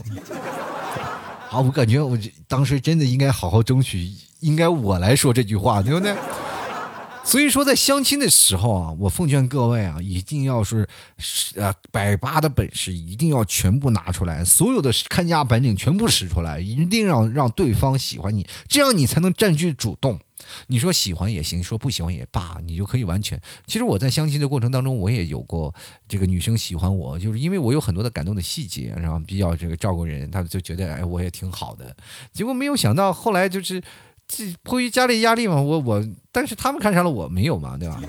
[1.50, 2.16] 啊，我感觉我
[2.48, 6.14] 当时真的应该好好争取，应该我来说这句话，对不对？
[7.22, 10.88] 所以说，在相亲的时候啊，我奉劝各位啊，一定要是，
[11.54, 20.18] 呃，百八的本事一定要全部拿出来，所有的看家本领全部使出来，一定让让对方喜欢你，这样你才能占据主动。
[20.66, 23.40] 你说喜欢也行，说不喜欢也罢，你就可以完全。
[23.66, 25.74] 其实我在相亲的过程当中，我也有过
[26.08, 31.96] 这个女生喜欢我，就是因为我有很多的感动的细节，然后比较这个照顾人，他就觉得哎我也挺好的。
[32.32, 33.82] 结果没有想到后来就是。
[34.32, 38.00] 这迫于家里压力嘛，我我，但是他们看上了我没有嘛，对吧？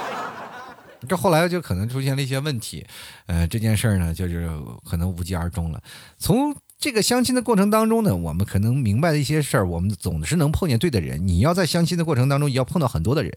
[1.08, 2.86] 这后来就可能出现了一些问题，
[3.24, 4.50] 呃，这件事儿呢，就是
[4.84, 5.82] 可能无疾而终了。
[6.18, 11.26] 从这个相亲的过程当中呢，我们可能明白的一些事儿，我们总是能碰见对的人。
[11.26, 13.32] 你要在相亲的过程当中，也要碰到很多的人。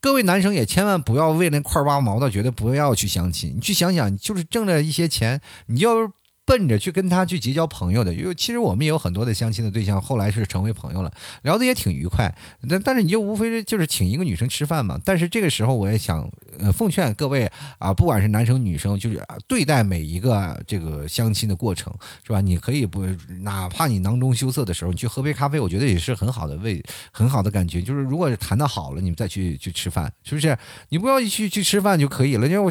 [0.00, 3.54] 各位男生也千万不要为那块儿八毛的觉得不要去相亲。
[3.56, 6.12] 你去想想，就是挣了一些钱，你要。
[6.46, 12.32] 奔着去跟他去结交朋友的，因为其实我们也有很多的相亲的对象，后来是成为朋友了，聊得也挺愉快。
[12.68, 15.00] 但但是你就无非是就是请一个女生吃饭嘛。
[15.04, 21.92] 但是这个时候我也想呃奉劝各位啊，不管是男生女生，就是对待每一个这个相亲的过程，
[22.24, 22.40] 是吧？
[22.40, 23.06] 你可以不，
[23.40, 27.80] 哪怕你囊中羞涩的时候，你去喝杯咖啡，我觉得也是很好的味，很好的感觉。
[27.80, 30.56] 就是如果谈的好了，你们再去去吃饭，是不是？
[30.90, 32.70] 你不要去去吃饭就可以了，因为我。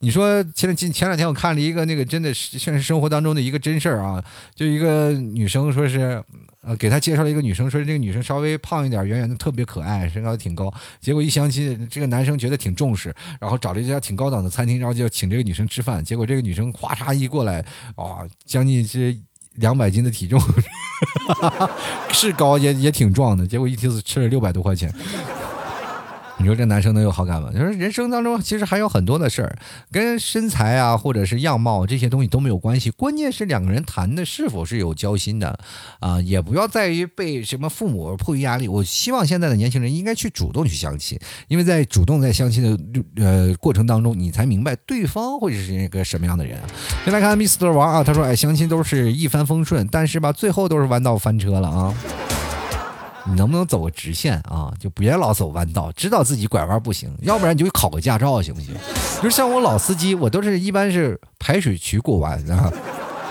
[0.00, 4.22] 你说前前前两天我看了一个那个真的是现实生活当中的一个真事儿啊，
[4.54, 6.22] 就一个女生说是，
[6.62, 10.72] 呃，给他介绍了一个女生，说这个女生稍微胖一点，圆圆的，特别可爱，身高挺高。
[11.00, 16.04] 结果一相亲，这个男生觉得挺重视，然后找了一家挺高档的餐厅，然后就请这个女生吃饭。
[16.04, 17.64] 结果这个女生哗嚓一过来，
[17.96, 19.16] 啊，将近是
[19.54, 20.40] 两百斤的体重，
[22.12, 23.46] 是高也也挺壮的。
[23.46, 24.92] 结果一次吃了六百多块钱。
[26.40, 27.50] 你说这男生能有好感吗？
[27.52, 29.58] 就是人生当中其实还有很多的事儿，
[29.90, 35.58] 跟身材啊或者是样貌这些东西都没有关系，关键是两个人谈的是否是有交心的
[35.98, 38.68] 啊，也不要在于被什么父母迫于压力。
[38.68, 41.18] 我希望现在的年轻人应该去主动去相亲，
[41.48, 46.58] 因为在主动在相亲的呃过程当中，你才明白对方会是一个什么样的人。
[47.04, 51.94] 先来看 Mr 王啊，他说哎，相亲都是一帆风顺，但是吧，最后都是弯道翻车了啊。
[53.28, 54.72] 你能不能走个直线啊？
[54.80, 58.74] 就别老走弯道，知道自己拐弯不行，要不然你就考个驾照行不行？
[59.22, 62.72] 就是像我老司机，我都是一般是排水渠过弯啊，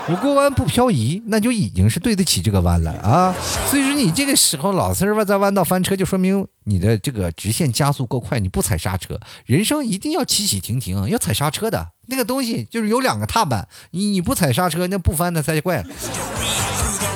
[0.08, 3.34] 我过弯不漂移，那就已经是对得起这个弯了啊。
[3.68, 9.18] 所以说你这个时候老是在弯道翻车，就说明你的这个直线加速够快，你不踩刹车。
[9.46, 15.84] 人生一定要起起停停，要踩刹车的那个东西就是有两个踏板，你你不踩刹车，那不翻那才怪。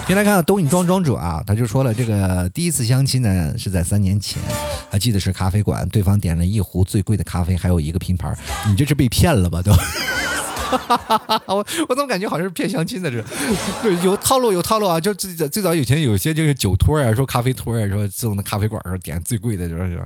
[0.07, 4.43] 先来看东影庄庄主啊，他就说了，这个第一次相亲呢是在三年前，
[4.91, 8.37] 还记得是咖啡馆，对方点了一壶最贵的咖啡，还有一个拼盘，
[8.69, 9.73] 你这是被骗了吧都？
[11.47, 13.25] 我 我怎么感觉好像是骗相亲的这？
[13.83, 15.01] 对，有套路有套路啊！
[15.01, 20.05] 就最早最早以前有些这个酒托啊，说咖啡托啊，说自动的咖啡馆说点最贵的，是吧？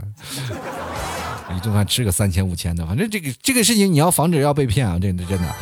[1.57, 5.55] 一顿饭吃个三千五千的，反正这个这个事情你要防止要被骗啊，真的真的。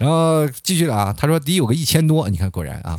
[0.00, 2.98] 然后继续了啊，他说得有个一千多，你看果然啊，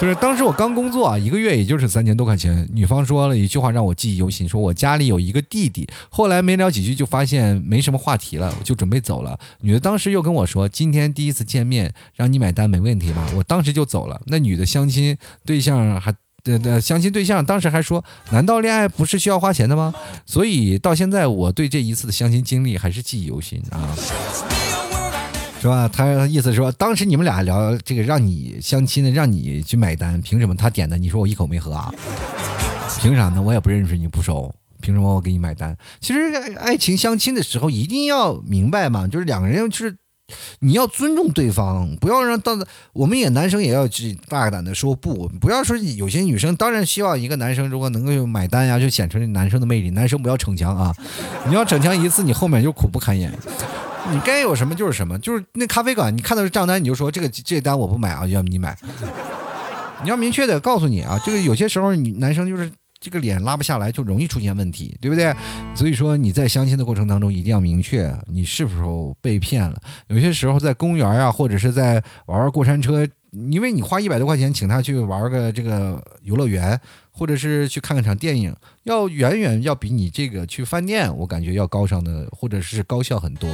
[0.00, 2.68] 就是当时我刚工作啊，一个月也就是三千多块钱。
[2.72, 5.88] 女方说了一句话让我记忆犹新，说我家里有一个弟弟。
[6.08, 9.38] 后来没聊几句就发现没什么话题了，我就准备走了。
[9.60, 13.24] 女的当时又跟我说，今天第一次见面，让你买单没问题吧？
[13.36, 14.20] 我当时就走了。
[14.26, 19.94] 那女的相亲对象还的的相亲对象当时还说，难道恋爱不是需要花钱的吗？
[20.26, 23.94] 所以到现在我对这一次的相亲经历还是记忆犹新啊。
[25.60, 25.86] 是吧？
[25.86, 30.96] 他意思说，当时你们俩聊这个，让你相亲的，让你去买单，凭什么他点的？
[30.96, 31.92] 你说我一口没喝啊？
[32.98, 33.42] 凭啥呢？
[33.42, 34.50] 我也不认识你，不熟，
[34.80, 35.76] 凭什么我给你买单？
[36.00, 39.94] 其实爱情相亲的时候一定要明白嘛，就是两个人就是
[40.60, 42.52] 你要尊重对方，不要让到
[42.94, 49.90] 我们也男生也要去大胆的说不，不要说有些女生当然希望一个男生如果能够买单呀，就显出男生的魅力。
[49.90, 50.94] 男生不要逞强啊，
[51.46, 53.30] 你要逞强一次，你后面就苦不堪言。
[54.12, 58.76] 你该有什么就是什么，就是那咖啡馆，你看到账单你就说这个这单我不买啊，要么你买。
[60.02, 65.34] 你要明确的告诉你啊，这个有些时候你男生就是这个脸拉不下来，就容易出现问题，对不对？
[65.74, 69.80] 所以说你在相亲的过程当中一定要明确你是否被骗了。
[70.08, 73.06] 有些时候在公园啊，或者是在玩玩过山车，
[73.50, 76.80] 因为你花一百多块钱请他去玩个这个游乐园。
[77.12, 78.54] 或者是去看看场电影，
[78.84, 83.50] 要远远要比你这个去饭店，我感觉要高尚的，或者是高效很多。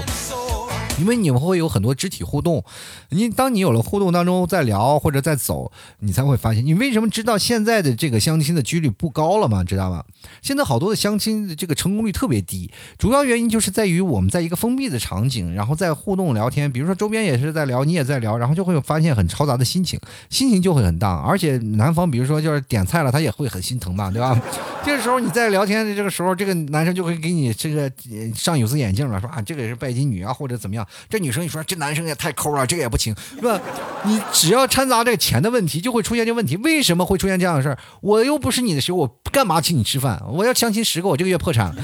[0.99, 2.65] 因为你们会有很多肢体互动，
[3.11, 5.71] 你当你有了互动当中在聊或者在走，
[6.01, 9.63] 你才会发现，你为什么知道现在的这个相亲的几率不高了吗？
[9.63, 10.05] 知道吗？
[10.43, 19.99] 现在好多的相亲的这个成功率特别低，主要原因就是在于我们在一个封闭的场景，然后在互动聊天，比如说周边也是在聊，你也在聊，然后就会发现很嘈杂的心情，
[20.31, 24.41] 心情就会很大，而且男方比如说就是点菜了，他也会很心疼嘛，对吧？
[24.85, 27.91] 这个时候你在聊天的这个时候，这个男生就会给你这个
[28.35, 30.86] 上有色眼镜了，说啊这个也是拜金女啊，或者怎么样。
[31.09, 33.61] 这女生一说，这男生也太抠了，这个也不行，是吧？
[34.05, 36.57] 你只要掺杂这个钱的问题，就会出现这问题。
[36.59, 37.78] 为什么会出现这样的事儿？
[38.01, 40.22] 我又不是你的时候，我干嘛请你吃饭？
[40.28, 41.74] 我要相亲十个，我这个月破产。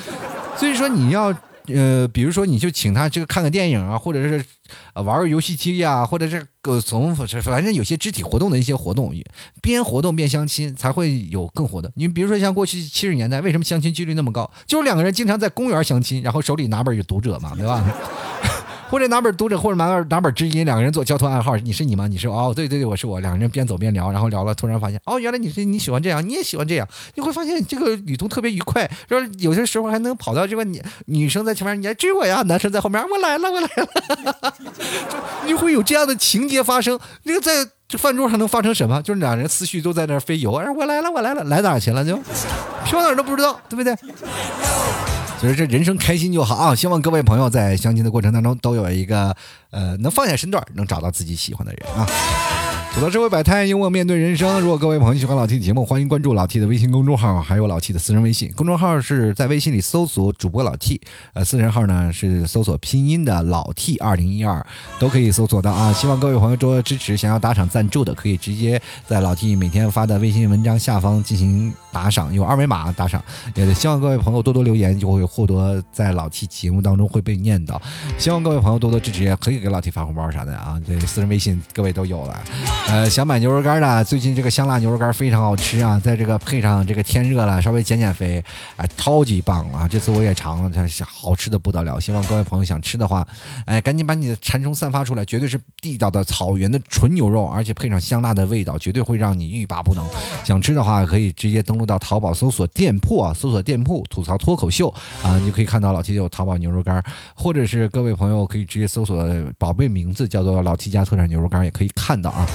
[0.56, 1.34] 所以说你要。
[1.68, 4.44] 呃，比如说，你就请他这个看个电影啊，或者是
[4.94, 9.14] 玩个游戏机呀，或者是个从反正有些肢体活动的一些活动，
[9.60, 11.88] 边活动边相亲才会有更火的。
[11.94, 14.50] 你比如说像过去七十年代，为什么相亲几率那么高？
[14.66, 17.80] 就是两个人经常在公园相亲，然后手里拿本有读者嘛，对吧？
[18.92, 21.56] 或者拿本读者，或者拿本拿本知音，两个人做交通暗号。
[21.56, 22.06] 你是你吗？
[22.06, 23.18] 你是哦，对对对，我是我。
[23.20, 26.86] 两个人边走边聊，然后聊了，突然发现哦，原来你是你喜欢这样，你也喜欢这样。
[27.14, 34.52] 你会发现这个旅途特别愉快，说有些时候还能跑到这个女女生在前面，你来追我呀，男生在后面，我来了，我来了。
[35.08, 35.16] 就
[35.46, 37.00] 你会有这样的情节发生。
[37.22, 39.00] 那个在这饭桌上能发生什么？
[39.00, 40.52] 就是两人思绪都在那飞游。
[40.56, 42.20] 哎，我来了，我来了，来哪去了就
[42.84, 43.96] 飘哪都不知道，对不对？
[45.42, 46.72] 所以这人生开心就好啊！
[46.72, 49.34] 希望各位朋友在相亲的过程当中都有一个
[49.70, 52.71] 呃能放下身段，能找到自己喜欢的人啊。
[52.94, 54.60] 吐槽社会百态，幽默面对人生。
[54.60, 58.52] 如果各位朋友喜欢老 T 的节目，欢迎关注老 T 的微信公众号，还有老 T 的私人微信。
[58.54, 61.00] 公众号是在微信里搜索主播老 T，
[61.32, 64.64] 呃，私人号呢是搜索拼音的老 T 二零一二，
[64.98, 65.90] 都可以搜索到啊。
[65.94, 73.24] 希望各位朋友多多支持，想要打赏赞助的，可以直接在老 T 每天发的微信文章下方进行打赏，有二维码打赏。
[73.54, 77.80] 也希望各位朋友多多留言，就会获得在老 T 节目当中会被念叨。
[78.18, 80.78] 希望各位朋友多多支持，也可以给老 T 发红包啥的啊。
[80.86, 82.38] 这私人微信各位都有了，
[82.88, 83.62] 呃，想买牛肉。
[83.62, 85.98] 干的，最近这个香辣牛肉干非常好吃啊！
[86.02, 88.44] 在这个配上这个天热了，稍微减减肥，
[88.76, 89.86] 哎，超级棒啊！
[89.88, 91.98] 这次我也尝了，它是好吃的不得了。
[92.00, 93.26] 希望各位朋友想吃的话，
[93.66, 100.04] 哎，赶紧把你的馋虫散发出来，绝对是地道的草原的纯牛肉，而且配上香辣的味道，绝对会让你欲罢不能。
[100.44, 107.02] 想吃的话，可以直接登录到淘宝搜索店铺啊，搜索店铺吐槽脱口秀啊，你就可以看到老 T 有淘宝牛肉干，
[107.34, 109.24] 或者是各位朋友可以直接搜索
[109.56, 112.46] 宝贝名字叫做老 T 家特产牛肉干，也可以看到啊。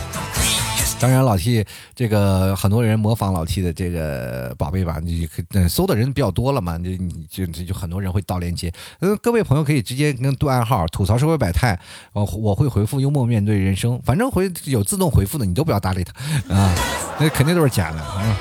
[1.00, 1.64] 当然，老 T
[1.96, 5.30] 这个很多人模仿老 T 的这个宝贝吧，你
[5.70, 8.74] 搜的人比较多了嘛，就你就就很多人会盗链接。
[9.00, 11.80] 嗯，各位朋友可以直接跟对暗号吐槽社会百态，
[12.14, 16.14] 我我会回复幽默面对人生，反正回有自动回复的，你都不要搭理他
[16.56, 16.74] 啊，
[17.20, 18.38] 那肯定都是假的啊。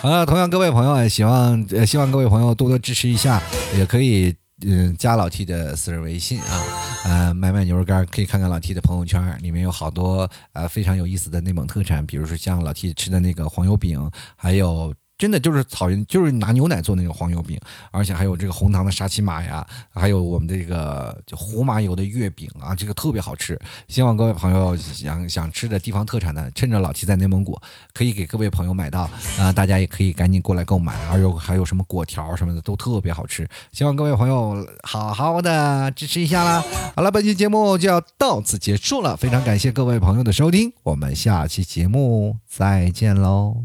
[0.00, 3.42] 好了，同样各位朋友，希望呃希望各位朋友多多支持一下，
[3.76, 4.34] 也可以。
[4.62, 6.62] 嗯，加老 T 的私人微信啊，
[7.04, 14.94] 呃，买买牛肉干可以看看老 T 的朋友圈，里面有好多呃非常有意思的内蒙特产，比如说像老 T 吃的那个黄油饼，还有。
[15.16, 17.58] 真的就是草原，就是拿牛奶做那个黄油饼，
[17.90, 23.58] 而且还有这个红糖的沙琪玛呀，还有我们这个就胡麻油的月饼啊，这个特别好吃。
[23.86, 27.58] 希望各位朋友想想吃的地方特产呢，趁着老七在内蒙古，
[27.92, 29.08] 可以给各位朋友买到
[29.38, 30.94] 啊，大家也可以赶紧过来购买。
[31.06, 36.64] 还有还有什么果条什么的都特别好吃，希望各位朋友好好的支持一下啦。
[36.96, 43.64] 好了，本期节目就要到此结束了，非常感谢各位朋友的收听，我们下期节目再见喽。